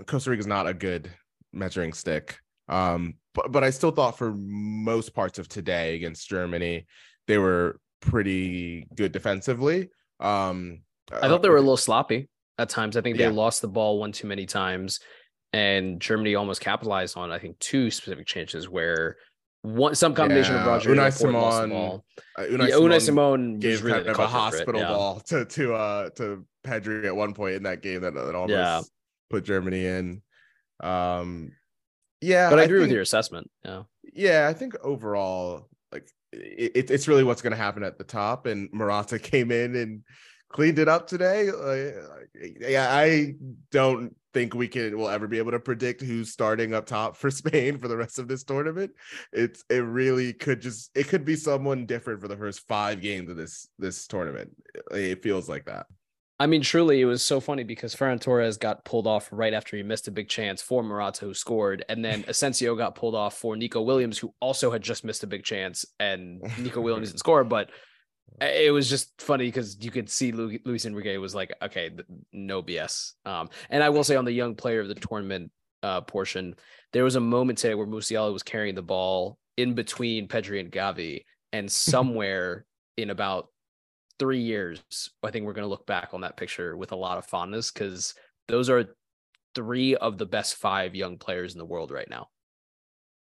[0.06, 1.10] Costa Rica is not a good
[1.52, 2.40] measuring stick.
[2.68, 6.86] Um, but but I still thought for most parts of today against Germany,
[7.26, 9.90] they were pretty good defensively.
[10.20, 10.80] Um,
[11.12, 12.96] I thought they were a little sloppy at times.
[12.96, 13.30] I think they yeah.
[13.30, 15.00] lost the ball one too many times,
[15.52, 19.16] and Germany almost capitalized on I think two specific chances where
[19.62, 20.60] one some combination yeah.
[20.62, 24.80] of Roger Unai Simon, uh, Unai, yeah, Unai Simon gave really kind of a hospital
[24.80, 24.88] yeah.
[24.88, 28.90] ball to to uh to Pedri at one point in that game that, that almost
[29.30, 30.22] put Germany in.
[30.80, 31.52] Um,
[32.20, 33.50] yeah, but I, I agree think, with your assessment.
[33.64, 38.04] Yeah, yeah, I think overall, like it, it's really what's going to happen at the
[38.04, 38.46] top.
[38.46, 40.02] And Morata came in and
[40.50, 41.50] cleaned it up today.
[42.60, 43.34] Yeah, I
[43.70, 47.30] don't think we can will ever be able to predict who's starting up top for
[47.30, 48.92] Spain for the rest of this tournament.
[49.32, 53.30] It's it really could just it could be someone different for the first five games
[53.30, 54.50] of this this tournament.
[54.90, 55.86] It feels like that.
[56.40, 59.76] I mean, truly, it was so funny because Ferran Torres got pulled off right after
[59.76, 63.36] he missed a big chance for Morata, who scored, and then Asensio got pulled off
[63.36, 67.18] for Nico Williams, who also had just missed a big chance, and Nico Williams didn't
[67.18, 67.42] score.
[67.42, 67.70] But
[68.40, 71.90] it was just funny because you could see Luis Enrique was like, okay,
[72.32, 73.14] no BS.
[73.24, 75.50] Um, and I will say on the young player of the tournament
[75.82, 76.54] uh, portion,
[76.92, 80.70] there was a moment today where Musiala was carrying the ball in between Pedri and
[80.70, 82.64] Gavi, and somewhere
[82.96, 83.48] in about
[84.18, 84.82] three years,
[85.22, 87.70] I think we're going to look back on that picture with a lot of fondness
[87.70, 88.14] because
[88.48, 88.94] those are
[89.54, 92.28] three of the best five young players in the world right now.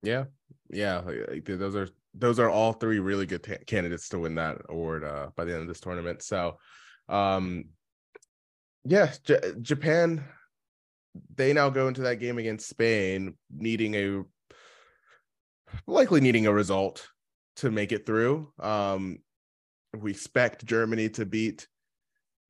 [0.04, 0.26] Yeah,
[0.70, 1.02] yeah,
[1.46, 5.30] those are those are all three really good t- candidates to win that award uh,
[5.36, 6.22] by the end of this tournament.
[6.22, 6.58] So,
[7.10, 7.66] um,
[8.86, 10.24] yeah, J- Japan
[11.36, 14.24] they now go into that game against Spain needing a
[15.86, 17.08] likely needing a result
[17.58, 18.52] to make it through.
[18.60, 19.20] Um,
[20.02, 21.68] we expect Germany to beat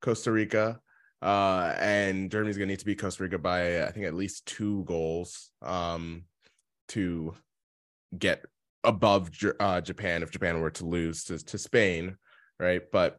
[0.00, 0.80] Costa Rica.
[1.20, 4.84] Uh, and Germany's gonna need to beat Costa Rica by I think at least two
[4.84, 6.24] goals um,
[6.88, 7.34] to
[8.16, 8.44] get
[8.84, 12.16] above uh, Japan if Japan were to lose to, to Spain,
[12.60, 12.82] right?
[12.92, 13.18] But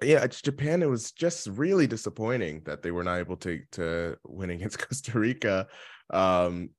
[0.00, 0.82] yeah, it's Japan.
[0.82, 5.18] It was just really disappointing that they were not able to to win against Costa
[5.18, 5.66] Rica.
[6.10, 6.70] Um,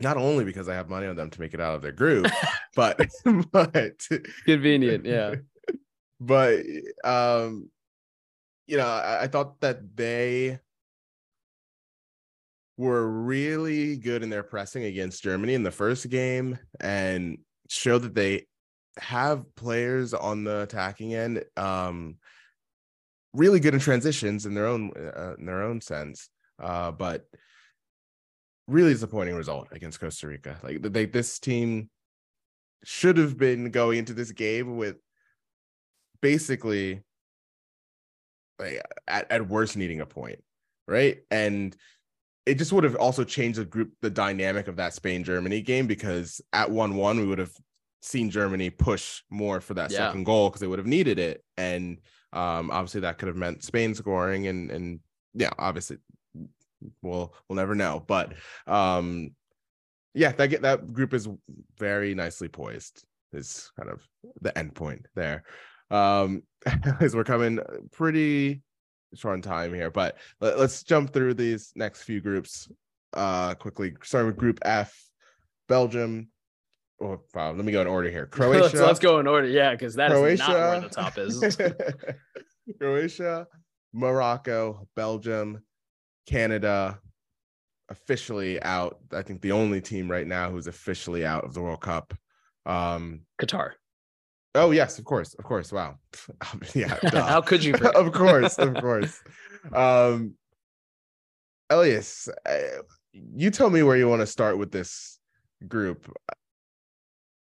[0.00, 2.26] not only because I have money on them to make it out of their group,
[2.76, 3.00] but
[3.50, 4.06] but
[4.44, 5.36] convenient, yeah
[6.20, 6.64] but
[7.04, 7.70] um
[8.66, 10.58] you know I, I thought that they
[12.76, 17.38] were really good in their pressing against Germany in the first game and
[17.68, 18.46] showed that they
[18.98, 22.16] have players on the attacking end um
[23.34, 27.26] really good in transitions in their own uh, in their own sense uh but
[28.68, 30.58] really disappointing result against Costa Rica.
[30.62, 31.88] Like they this team
[32.84, 34.96] should have been going into this game with
[36.20, 37.02] basically
[38.58, 40.42] like at, at worst needing a point,
[40.86, 41.18] right?
[41.30, 41.76] And
[42.46, 45.86] it just would have also changed the group, the dynamic of that Spain Germany game
[45.86, 47.52] because at 1 1, we would have
[48.02, 49.98] seen Germany push more for that yeah.
[49.98, 51.44] second goal because they would have needed it.
[51.56, 51.98] And
[52.32, 55.00] um, obviously that could have meant Spain scoring and, and
[55.34, 55.98] yeah, obviously
[57.02, 58.02] we'll, we'll never know.
[58.06, 58.32] But
[58.66, 59.32] um,
[60.14, 61.28] yeah, that, that group is
[61.78, 63.04] very nicely poised
[63.34, 64.02] is kind of
[64.40, 65.44] the end point there
[65.90, 66.42] um
[67.00, 67.58] as we're coming
[67.92, 68.62] pretty
[69.14, 72.68] short on time here but let, us jump through these next few groups
[73.14, 73.94] uh quickly.
[74.02, 74.94] Starting with group f
[75.68, 76.28] belgium.
[77.00, 78.26] Oh wow let me go in order here.
[78.26, 79.48] Croatia let's, let's go in order.
[79.48, 81.58] Yeah because that croatia, is not where the top is.
[82.78, 83.46] Croatia
[83.94, 85.62] morocco belgium
[86.26, 86.98] canada
[87.88, 88.98] officially out.
[89.12, 92.14] I think the only team right now who's officially out of the world cup.
[92.66, 93.72] Um qatar
[94.58, 95.72] Oh yes, of course, of course.
[95.72, 95.98] Wow,
[96.74, 96.98] yeah.
[97.12, 97.74] How could you?
[97.94, 99.22] of course, of course.
[99.72, 100.34] Um,
[101.70, 102.28] Elias,
[103.12, 105.18] you tell me where you want to start with this
[105.68, 106.12] group.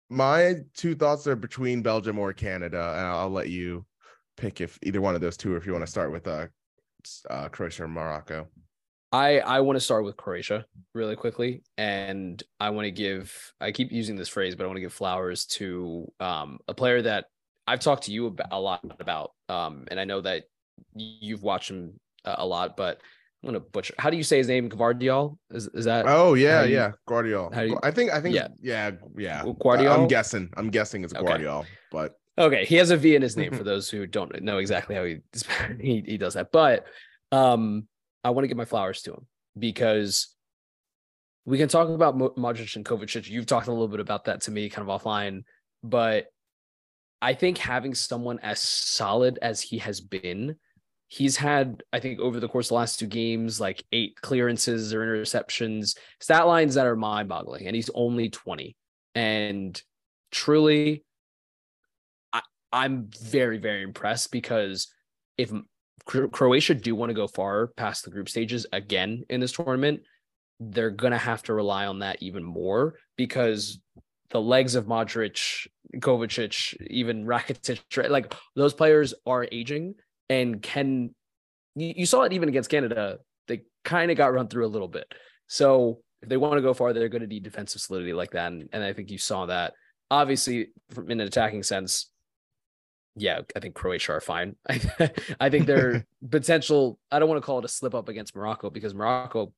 [0.10, 3.86] My two thoughts are between Belgium or Canada, and I'll, I'll let you
[4.38, 6.48] pick if either one of those two, or if you want to start with uh,
[7.30, 8.48] uh Croatia or Morocco.
[9.12, 13.34] I I want to start with Croatia really quickly, and I want to give.
[13.60, 17.02] I keep using this phrase, but I want to give flowers to um, a player
[17.02, 17.26] that
[17.68, 20.44] I've talked to you about, a lot about, um, and I know that
[20.96, 22.78] you've watched him a lot.
[22.78, 23.02] But
[23.44, 23.94] I'm gonna butcher.
[23.98, 24.70] How do you say his name?
[24.70, 25.38] Gvardiol?
[25.50, 26.06] Is is that?
[26.08, 27.68] Oh yeah, you, yeah, Guardiol.
[27.68, 29.44] You, I think I think yeah, yeah, yeah.
[29.44, 29.98] Guardiol.
[29.98, 30.50] I'm guessing.
[30.56, 31.68] I'm guessing it's Guardiol, okay.
[31.92, 34.96] but okay, he has a V in his name for those who don't know exactly
[34.96, 35.18] how he
[35.82, 36.86] he, he does that, but
[37.34, 37.88] um
[38.24, 40.36] I want to give my flowers to him because
[41.46, 43.30] we can talk about Modric and Kovacic.
[43.30, 45.44] You've talked a little bit about that to me kind of offline,
[45.84, 46.28] but
[47.22, 50.56] I think having someone as solid as he has been,
[51.08, 54.94] he's had, I think, over the course of the last two games, like eight clearances
[54.94, 58.76] or interceptions, stat lines that are mind boggling, and he's only 20.
[59.14, 59.82] And
[60.32, 61.04] truly,
[62.34, 62.42] I,
[62.72, 64.92] I'm very, very impressed because
[65.38, 65.52] if
[66.06, 70.02] Croatia do want to go far past the group stages again in this tournament,
[70.60, 73.80] they're going to have to rely on that even more because
[74.30, 79.96] the legs of Modric, Kovacic, even Rakitic, like those players are aging
[80.30, 81.14] and can.
[81.76, 83.20] You saw it even against Canada.
[83.48, 85.06] They kind of got run through a little bit.
[85.48, 88.52] So if they want to go far, they're going to need defensive solidity like that.
[88.52, 89.74] And, and I think you saw that.
[90.10, 92.11] Obviously, in an attacking sense,
[93.16, 94.56] yeah, I think Croatia are fine.
[95.40, 98.70] I, think their potential, I don't want to call it a slip up against Morocco
[98.70, 99.54] because Morocco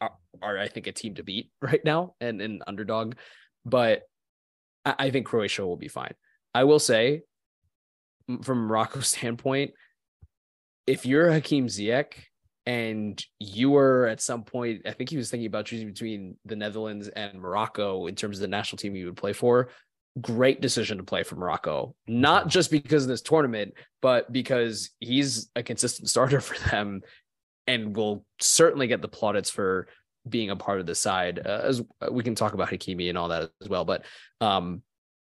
[0.00, 3.14] are, are, I think, a team to beat right now and an underdog.
[3.64, 4.02] But
[4.84, 6.14] I, I think Croatia will be fine.
[6.54, 7.22] I will say,
[8.42, 9.72] from Morocco's standpoint,
[10.86, 12.14] if you're Hakim Ziyech
[12.64, 16.56] and you were at some point, I think he was thinking about choosing between the
[16.56, 19.68] Netherlands and Morocco in terms of the national team you would play for
[20.20, 25.50] great decision to play for Morocco, not just because of this tournament, but because he's
[25.56, 27.02] a consistent starter for them
[27.66, 29.88] and will certainly get the plaudits for
[30.28, 31.40] being a part of the side.
[31.44, 34.04] Uh, as uh, we can talk about Hakimi and all that as well, but
[34.40, 34.82] um,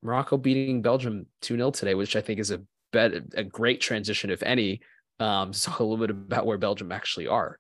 [0.01, 2.61] Morocco beating Belgium 2 0 today, which I think is a
[2.91, 4.81] bet, a great transition, if any.
[5.19, 7.59] Um, to talk a little bit about where Belgium actually are.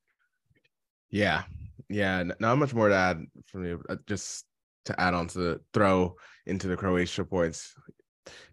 [1.09, 1.43] Yeah.
[1.89, 2.23] Yeah.
[2.39, 3.83] Not much more to add from you.
[3.89, 4.45] Uh, just
[4.85, 6.15] to add on to the throw
[6.49, 7.73] into the Croatia points.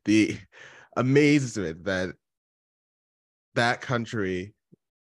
[0.05, 0.39] The
[0.97, 2.11] amazement that
[3.55, 4.55] that country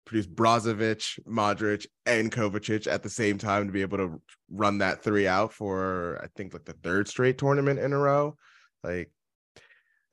[0.05, 4.21] produced Brozovic, Modric, and Kovacic at the same time to be able to
[4.51, 8.37] run that three out for I think like the third straight tournament in a row.
[8.83, 9.11] Like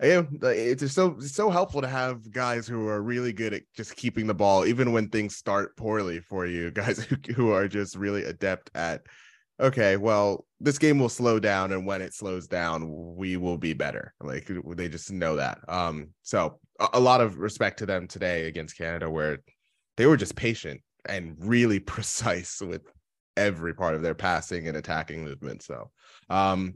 [0.02, 3.64] yeah, it's just so it's so helpful to have guys who are really good at
[3.76, 6.70] just keeping the ball, even when things start poorly for you.
[6.78, 9.02] Guys who, who are just really adept at
[9.60, 13.74] okay, well, this game will slow down, and when it slows down, we will be
[13.74, 14.14] better.
[14.20, 15.60] Like they just know that.
[15.68, 19.40] Um, so a, a lot of respect to them today against Canada, where
[19.98, 22.82] they were just patient and really precise with
[23.36, 25.62] every part of their passing and attacking movement.
[25.62, 25.92] So,
[26.30, 26.76] um,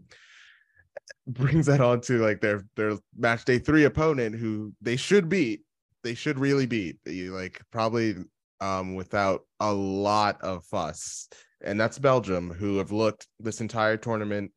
[1.28, 5.62] brings that on to like their their match day three opponent, who they should beat.
[6.04, 6.98] They should really beat.
[7.06, 8.16] You like probably
[8.60, 11.28] um without a lot of fuss
[11.64, 14.52] and that's Belgium, who have looked this entire tournament.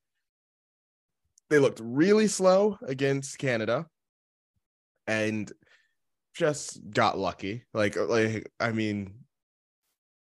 [1.50, 3.86] They looked really slow against Canada
[5.06, 5.52] and
[6.34, 7.64] just got lucky.
[7.72, 9.14] Like, like I mean,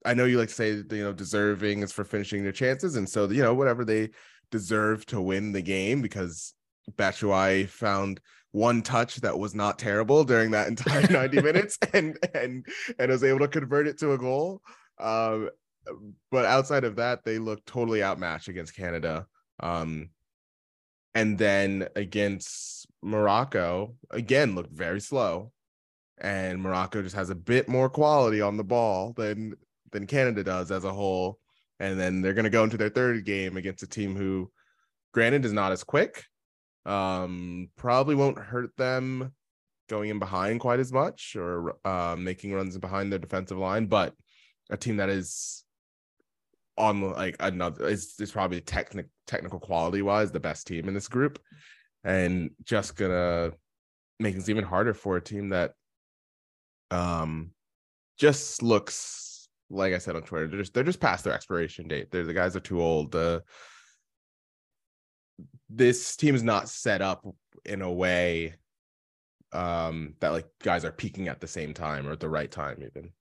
[0.06, 2.96] I know you like to say, you know, deserving is for finishing their chances.
[2.96, 4.10] And so, you know, whatever they
[4.52, 6.54] deserve to win the game because
[6.98, 12.66] Batshuayi found one touch that was not terrible during that entire 90 minutes and and
[12.98, 14.62] and was able to convert it to a goal.
[15.00, 15.50] Um,
[16.32, 19.28] but outside of that, they look totally outmatched against Canada.
[19.60, 20.10] Um,
[21.16, 25.52] and then against Morocco, again, looked very slow.
[26.20, 29.56] And Morocco just has a bit more quality on the ball than
[29.92, 31.40] than Canada does as a whole.
[31.80, 34.52] And then they're going to go into their third game against a team who,
[35.14, 36.26] granted, is not as quick.
[36.86, 39.34] Um, probably won't hurt them
[39.88, 44.14] going in behind quite as much or uh, making runs behind their defensive line, but
[44.70, 45.64] a team that is
[46.78, 51.08] on like another it's, is probably technical technical quality wise the best team in this
[51.08, 51.40] group.
[52.04, 53.52] And just gonna
[54.20, 55.74] make things even harder for a team that
[56.92, 57.52] um
[58.18, 62.12] just looks like I said on Twitter they're just they're just past their expiration date.
[62.12, 63.16] They're the guys are too old.
[63.16, 63.42] Uh
[65.70, 67.26] this team is not set up
[67.66, 68.56] in a way
[69.52, 72.78] um that like guys are peaking at the same time or at the right time
[72.82, 73.12] even.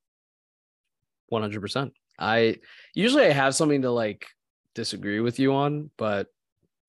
[1.33, 2.57] 100% I
[2.95, 4.27] usually I have something to like
[4.75, 6.29] disagree with you on, but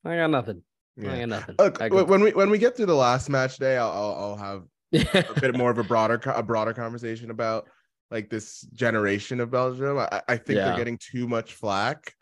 [0.05, 0.61] I got nothing.
[0.95, 1.13] Yeah.
[1.13, 1.55] I got nothing.
[1.59, 4.63] Look, when we when we get to the last match day, I'll I'll, I'll have
[4.93, 7.67] a bit more of a broader a broader conversation about
[8.09, 9.97] like this generation of Belgium.
[9.97, 10.65] I, I think yeah.
[10.65, 12.13] they're getting too much flack.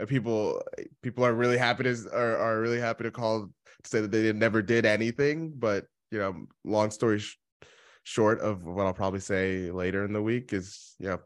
[0.00, 0.62] Uh, people
[1.02, 4.32] people are really happy to are, are really happy to call to say that they
[4.32, 7.38] never did anything, but you know, long story sh-
[8.02, 11.20] short of what I'll probably say later in the week is you know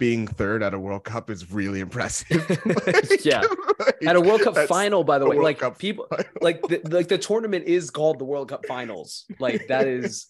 [0.00, 2.48] being third at a World Cup is really impressive.
[2.86, 3.42] like, yeah,
[3.78, 6.24] like, at a World Cup final, by the way, World like Cup people, final.
[6.40, 9.26] like the, like the tournament is called the World Cup Finals.
[9.38, 10.26] Like that is,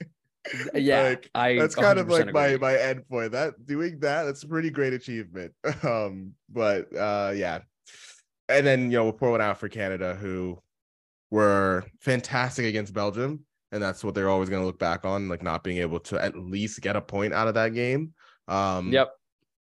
[0.74, 1.54] yeah, like, I.
[1.54, 2.32] That's kind of like agree.
[2.32, 3.32] my my end point.
[3.32, 5.54] That doing that, that's a pretty great achievement.
[5.82, 7.60] Um, but uh, yeah,
[8.50, 10.60] and then you know we'll pour one out for Canada, who
[11.30, 15.44] were fantastic against Belgium, and that's what they're always going to look back on, like
[15.44, 18.14] not being able to at least get a point out of that game.
[18.48, 19.12] Um, yep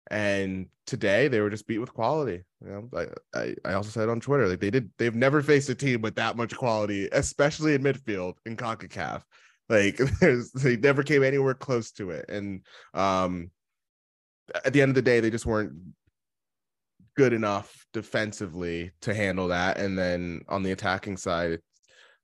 [0.09, 2.43] and today they were just beat with quality.
[2.63, 5.75] You know, I, I also said on Twitter like they did they've never faced a
[5.75, 9.21] team with that much quality, especially in midfield in CONCACAF.
[9.69, 9.97] Like
[10.55, 12.25] they never came anywhere close to it.
[12.29, 13.51] And um
[14.65, 15.73] at the end of the day, they just weren't
[17.15, 19.77] good enough defensively to handle that.
[19.77, 21.59] And then on the attacking side,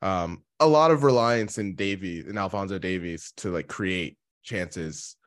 [0.01, 5.17] um, a lot of reliance in Davies and Alphonso Davies to like create chances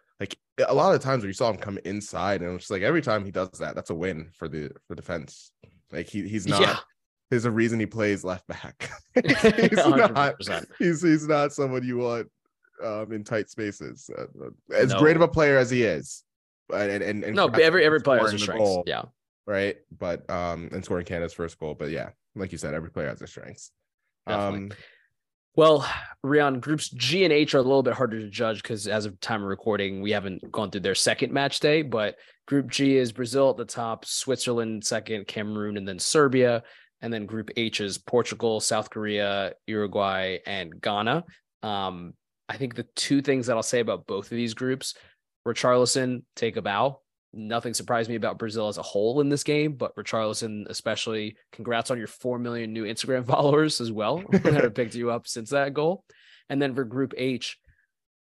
[0.66, 3.24] a lot of times where you saw him come inside, and it's like every time
[3.24, 5.52] he does that, that's a win for the for defense.
[5.92, 6.60] Like he he's not.
[6.60, 6.76] Yeah.
[7.30, 8.90] there's a reason he plays left back.
[9.14, 12.28] he's, not, he's he's not someone you want
[12.84, 14.10] um, in tight spaces.
[14.16, 14.26] Uh,
[14.74, 14.98] as No.
[14.98, 16.24] great of a player as he is,
[16.74, 18.64] and and, and, No, but every every player has a the strengths.
[18.64, 19.02] goal, Yeah.
[19.46, 19.76] right.
[19.96, 21.74] But um, and scoring Canada's first goal.
[21.74, 23.70] But yeah, like you said, every player has their strengths.
[24.26, 24.58] Definitely.
[24.58, 24.72] Um,
[25.58, 25.84] Well,
[26.22, 29.18] Rion, groups G and H are a little bit harder to judge because as of
[29.18, 31.82] time of recording, we haven't gone through their second match day.
[31.82, 32.14] But
[32.46, 36.62] Group G is Brazil at the top, Switzerland second, Cameroon, and then Serbia.
[37.00, 41.24] And then Group H is Portugal, South Korea, Uruguay, and Ghana.
[41.64, 42.14] Um,
[42.48, 44.94] I think the two things that I'll say about both of these groups,
[45.44, 47.00] Richarlison, take a bow.
[47.34, 51.90] Nothing surprised me about Brazil as a whole in this game, but Richarlison, especially, congrats
[51.90, 55.50] on your 4 million new Instagram followers as well that have picked you up since
[55.50, 56.04] that goal.
[56.48, 57.58] And then for Group H,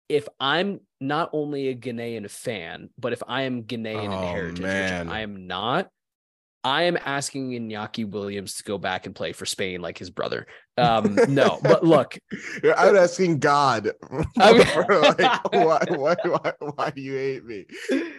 [0.09, 4.61] if I'm not only a Ghanaian fan, but if I am Ghanaian in Oh, heritage,
[4.61, 5.07] man.
[5.07, 5.89] which I am not,
[6.67, 10.45] I am asking Iñaki Williams to go back and play for Spain like his brother.
[10.79, 12.19] Um, no, but look,
[12.77, 13.93] I'm asking God,
[14.39, 17.65] I mean- like, why, why, why, why do you hate me?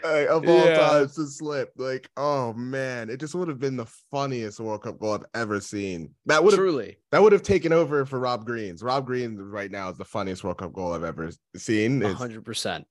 [0.02, 0.76] Like, of all Yeah.
[0.88, 4.98] times to slip, like, oh man, it just would have been the funniest World Cup
[4.98, 6.12] goal I've ever seen.
[6.26, 8.82] That would have truly, that would have taken over for Rob Green's.
[8.82, 12.02] Rob Green right now is the funniest World Cup goal I've ever seen.
[12.02, 12.88] It's- hundred percent.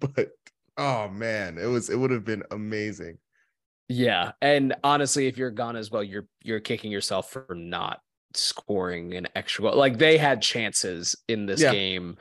[0.00, 0.30] but
[0.78, 3.18] oh man, it was it would have been amazing.
[3.92, 8.00] Yeah, and honestly, if you're Ghana as well, you're you're kicking yourself for not
[8.34, 9.74] scoring an extra goal.
[9.76, 11.72] Like they had chances in this Yeah.
[11.72, 12.16] game,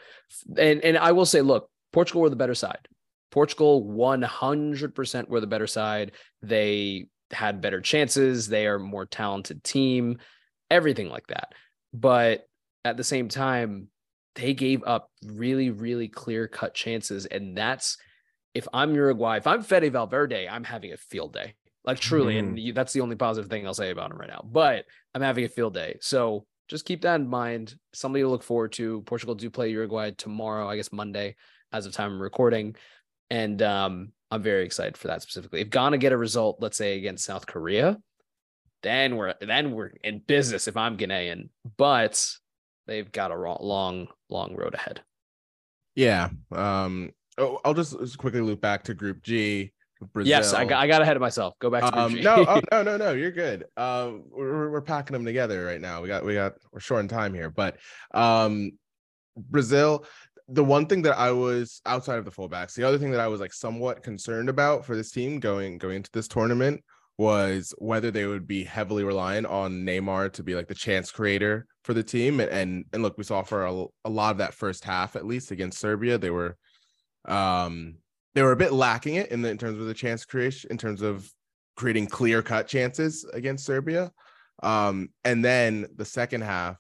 [0.58, 2.88] and and I will say, look, Portugal were the better side.
[3.30, 6.14] Portugal 100% were the better side.
[6.42, 8.48] They had better chances.
[8.48, 10.18] They are a more talented team,
[10.72, 11.54] everything like that.
[11.94, 12.48] But
[12.84, 13.90] at the same time,
[14.34, 17.28] they gave up really, really clear cut chances.
[17.28, 17.98] And that's
[18.56, 21.54] if I'm Uruguay, if I'm Fede Valverde, I'm having a field day.
[21.86, 24.44] Like truly, and you, that's the only positive thing I'll say about him right now.
[24.44, 27.76] But I'm having a field day, so just keep that in mind.
[27.94, 29.02] Somebody to look forward to.
[29.02, 31.36] Portugal do play Uruguay tomorrow, I guess Monday,
[31.72, 32.76] as of time of recording,
[33.30, 35.62] and um, I'm very excited for that specifically.
[35.62, 37.98] If Ghana get a result, let's say against South Korea,
[38.84, 40.68] then we're then we're in business.
[40.68, 42.24] If I'm Ghanaian, but
[42.88, 45.02] they've got a long, long road ahead.
[45.96, 46.30] Yeah.
[46.52, 47.12] Um.
[47.38, 49.72] Oh, I'll just quickly loop back to Group G.
[50.14, 50.30] Brazil.
[50.30, 51.56] Yes, I got I got ahead of myself.
[51.60, 53.12] Go back to Um, no, oh, no, no, no.
[53.14, 53.66] You're good.
[53.78, 56.02] Um, we're, we're- packing them together right now.
[56.02, 57.78] We got, we got, we're short in time here, but
[58.14, 58.72] um,
[59.36, 60.06] Brazil.
[60.52, 63.28] The one thing that I was outside of the fullbacks, the other thing that I
[63.28, 66.84] was like somewhat concerned about for this team going going into this tournament
[67.20, 71.68] was whether they would be heavily reliant on Neymar to be like the chance creator
[71.84, 72.40] for the team.
[72.40, 75.26] And and, and look, we saw for a, a lot of that first half, at
[75.26, 76.58] least against Serbia, they were
[77.26, 77.98] um
[78.40, 80.78] they were a bit lacking it in, the, in terms of the chance creation, in
[80.78, 81.30] terms of
[81.76, 84.14] creating clear cut chances against Serbia.
[84.64, 86.78] Um, and then the second half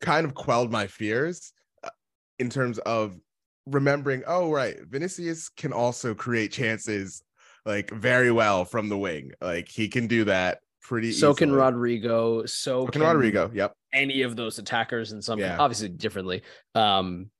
[0.00, 1.52] kind of quelled my fears
[1.84, 1.90] uh,
[2.38, 3.18] in terms of
[3.66, 7.22] remembering, oh, right, Vinicius can also create chances
[7.66, 9.32] like very well from the wing.
[9.42, 11.60] Like he can do that pretty so can easily.
[11.60, 12.48] Rodrygo.
[12.48, 13.54] So So can Rodrygo.
[13.54, 13.74] Yep.
[13.92, 15.58] any of those attackers and some Yeah.
[15.58, 16.44] obviously differently.
[16.74, 17.30] Um,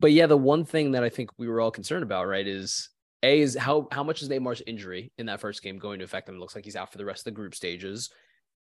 [0.00, 2.90] but yeah, the one thing that I think we were all concerned about, right, is
[3.22, 6.28] a is how how much is Neymar's injury in that first game going to affect
[6.28, 6.36] him?
[6.36, 8.10] It looks like he's out for the rest of the group stages,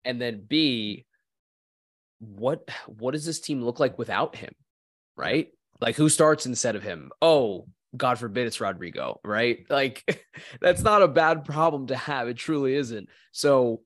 [0.05, 1.05] and then B,
[2.19, 4.53] what what does this team look like without him?
[5.15, 5.49] Right,
[5.81, 7.11] like who starts instead of him?
[7.21, 9.65] Oh, God forbid it's Rodrygo, right?
[9.69, 10.03] Like
[10.61, 12.27] that's not a bad problem to have.
[12.27, 13.09] It truly isn't.
[13.31, 13.81] So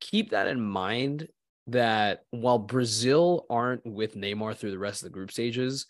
[0.00, 1.28] keep that in mind
[1.68, 5.86] that while Brazil aren't with Neymar through the rest of the group stages,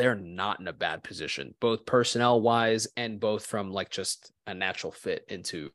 [0.00, 4.54] they're not in a bad position, both personnel wise and both from like just a
[4.54, 5.70] natural fit into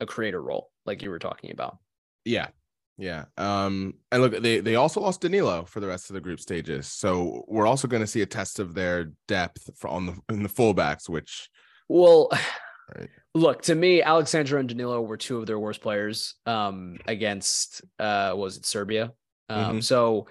[0.00, 1.76] a creator role, like you were talking about.
[2.24, 2.48] Yeah.
[2.96, 3.26] Yeah.
[3.36, 6.86] Um, and look, they they also lost Danilo for the rest of the group stages.
[6.86, 10.42] So we're also going to see a test of their depth for on the in
[10.42, 11.50] the fullbacks, which
[11.88, 12.30] Well,
[12.96, 13.10] Right.
[13.34, 17.82] look to me, Alex Sandro and Danilo were two of their worst players um, against
[17.98, 19.12] uh, was it Serbia?
[19.50, 19.82] Um, Mhm.
[19.84, 20.28] So,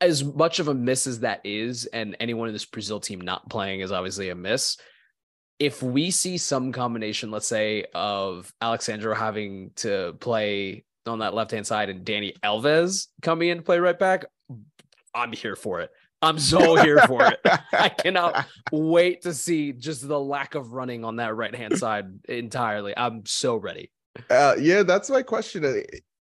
[0.00, 3.48] as much of a miss as that is, and anyone in this Brazil team not
[3.48, 4.76] playing is obviously a miss.
[5.58, 11.34] If we see some combination, let's say, of Alex Sandro having to play on that
[11.34, 14.26] left hand side and Dani Alves coming in to play right back,
[15.14, 15.90] I'm here for it.
[16.22, 17.40] I'm so here for it.
[17.72, 22.06] I cannot wait to see just the lack of running on that right hand side
[22.28, 22.94] entirely.
[22.96, 23.90] I'm so ready.
[24.30, 25.64] Uh, yeah, that's my question.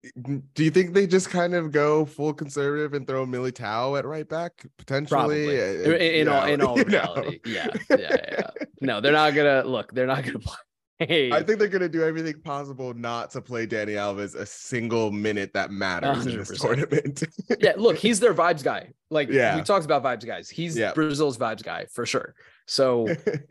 [0.04, 4.06] Uh, Do you think they just kind of go full conservative and throw Militao at
[4.06, 5.10] right back potentially?
[5.18, 7.40] Probably Uh, in, in all know, in all reality.
[7.46, 7.98] Yeah, yeah,
[8.32, 8.48] yeah.
[8.82, 9.94] No, they're not gonna look.
[9.94, 10.40] They're not gonna
[11.00, 11.32] play.
[11.32, 15.52] I think they're gonna do everything possible not to play Dani Alves a single minute
[15.54, 17.24] that matters in this tournament.
[17.60, 18.92] yeah, look, he's their vibes guy.
[19.12, 19.56] Like Yeah.
[19.56, 20.50] we talked about vibes guys.
[20.50, 20.94] He's Yeah.
[20.94, 22.34] Brazil's vibes guy for sure.
[22.72, 23.06] So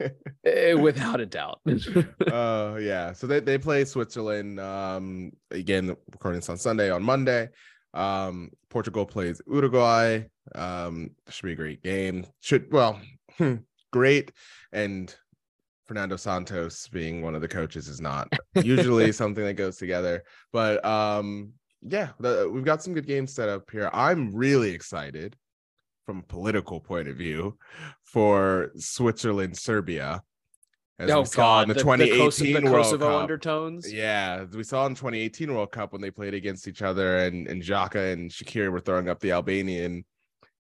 [0.47, 1.61] eh, without a doubt.
[1.67, 3.13] uh yeah.
[3.13, 7.51] So they, they play switzerland um again recording this on sunday on monday.
[7.93, 10.25] Um portugal plays uruguay.
[10.55, 12.25] Um should be a great game.
[12.41, 12.99] Should well
[13.37, 13.57] hmm,
[13.93, 14.33] great.
[14.73, 15.15] And
[15.85, 18.33] fernando santos being one of the coaches is not
[18.63, 20.25] usually something that goes together.
[20.51, 21.53] But um
[21.83, 23.91] yeah the, we've got some good games set up here.
[23.93, 25.37] I'm really excited
[26.11, 27.57] from a political point of view
[28.03, 30.20] for switzerland serbia
[30.99, 33.23] as oh we saw in the, the, 2018 Kos- the World Kosovo Cup.
[33.23, 33.91] undertones.
[33.91, 37.62] Yeah, we saw in 2018 World Cup when they played against each other, and and
[37.62, 40.05] Xhaka and Shaqiri were throwing up the Albanian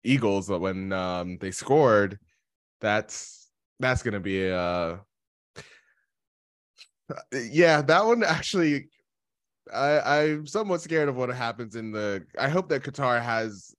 [0.03, 2.17] Eagles, but when um, they scored,
[2.81, 5.01] that's that's gonna be a
[7.31, 8.87] yeah, that one actually.
[9.71, 12.25] I, I'm somewhat scared of what happens in the.
[12.39, 13.75] I hope that Qatar has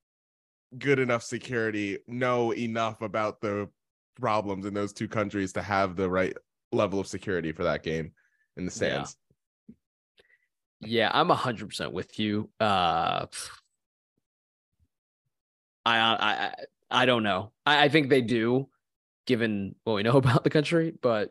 [0.79, 3.69] good enough security, know enough about the
[4.21, 6.37] problems in those two countries to have the right
[6.73, 8.13] level of security for that game
[8.57, 9.17] in the stands.
[10.81, 12.51] Yeah, I'm hundred percent with you.
[12.61, 13.27] Uh,
[15.87, 16.55] I, I, I,
[16.91, 17.53] I don't know.
[17.65, 18.69] I, I think they do,
[19.27, 20.93] given what we know about the country.
[21.01, 21.31] But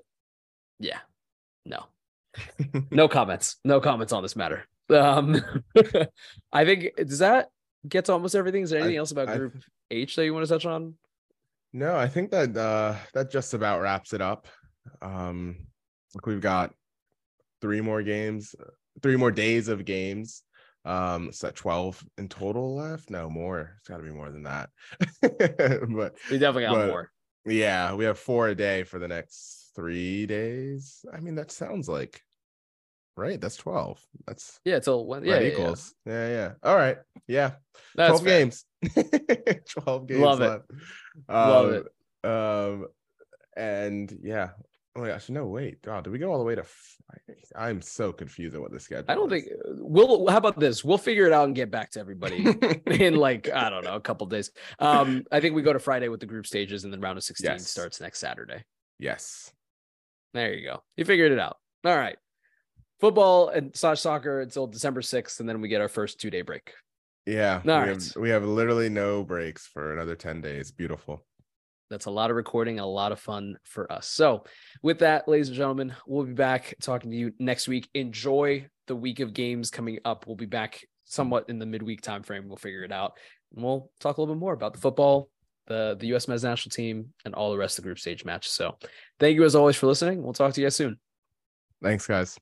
[0.79, 0.99] yeah,
[1.65, 1.85] no,
[2.91, 3.57] no comments.
[3.63, 4.65] No comments on this matter.
[4.89, 5.41] Um,
[6.53, 7.49] I think does that
[7.87, 8.63] get to almost everything.
[8.63, 9.55] Is there I- anything else about I- Group
[9.91, 10.95] H that you want to touch on?
[11.73, 14.47] No, I think that uh that just about wraps it up.
[15.01, 15.67] Um
[16.13, 16.73] look, we've got
[17.61, 18.55] three more games,
[19.01, 20.43] three more days of games.
[20.85, 23.09] Um, it's at 12 in total left.
[23.09, 23.75] No more.
[23.79, 24.69] It's gotta be more than that.
[25.21, 27.11] but We definitely got But- more.
[27.45, 31.05] yeah, we have four a day for the next three days.
[31.13, 32.21] I mean, that sounds like
[33.15, 33.39] right.
[33.39, 34.05] That's 12.
[34.27, 35.23] That's Yeah, it's when?
[35.23, 35.53] yeah, Yeah, yeah, yeah.
[35.53, 35.93] equals.
[36.05, 36.51] Yeah, yeah.
[36.63, 36.97] All right.
[37.27, 37.51] Yeah.
[37.95, 38.39] That's 12 fair.
[38.39, 38.65] games
[39.69, 40.47] 12 games Love it.
[40.47, 40.63] left.
[41.29, 42.27] Love Um, it.
[42.29, 42.87] um
[43.55, 44.49] and yeah
[44.95, 47.81] oh my gosh no wait god did we go all the way to friday i'm
[47.83, 49.43] so confused at what the schedule I don't is.
[49.43, 50.27] think we'll.
[50.27, 50.83] How about this?
[50.83, 52.45] We'll figure it out and get back to everybody
[52.87, 54.51] in like I don't know a couple days.
[54.79, 57.23] Um, I think we go to Friday with the group stages, and then round of
[57.23, 57.67] sixteen Yes.
[57.67, 58.63] starts next Saturday.
[58.99, 59.51] yes
[60.33, 60.83] There you go.
[60.97, 61.57] You figured it out.
[61.85, 62.17] All right.
[63.03, 66.41] Football and slash soccer until December sixth, and then we get our first two day
[66.41, 66.71] break.
[67.25, 67.87] yeah All we, right.
[67.89, 71.25] have, we have literally no breaks for another 10 days beautiful
[71.89, 74.07] That's a lot of recording, a lot of fun for us.
[74.07, 74.45] So,
[74.81, 77.89] with that, ladies and gentlemen, we'll be back talking to you next week.
[77.93, 80.25] Enjoy the week of games coming up.
[80.25, 82.47] We'll be back somewhat in the midweek time frame.
[82.47, 83.17] We'll figure it out,
[83.53, 85.29] and we'll talk a little bit more about the football,
[85.67, 86.29] the the U.S.
[86.29, 88.53] men's national team, and all the rest of the group stage matches.
[88.53, 88.77] So,
[89.19, 90.23] thank you as always for listening.
[90.23, 90.97] We'll talk to you guys soon.
[91.81, 92.39] thanks guys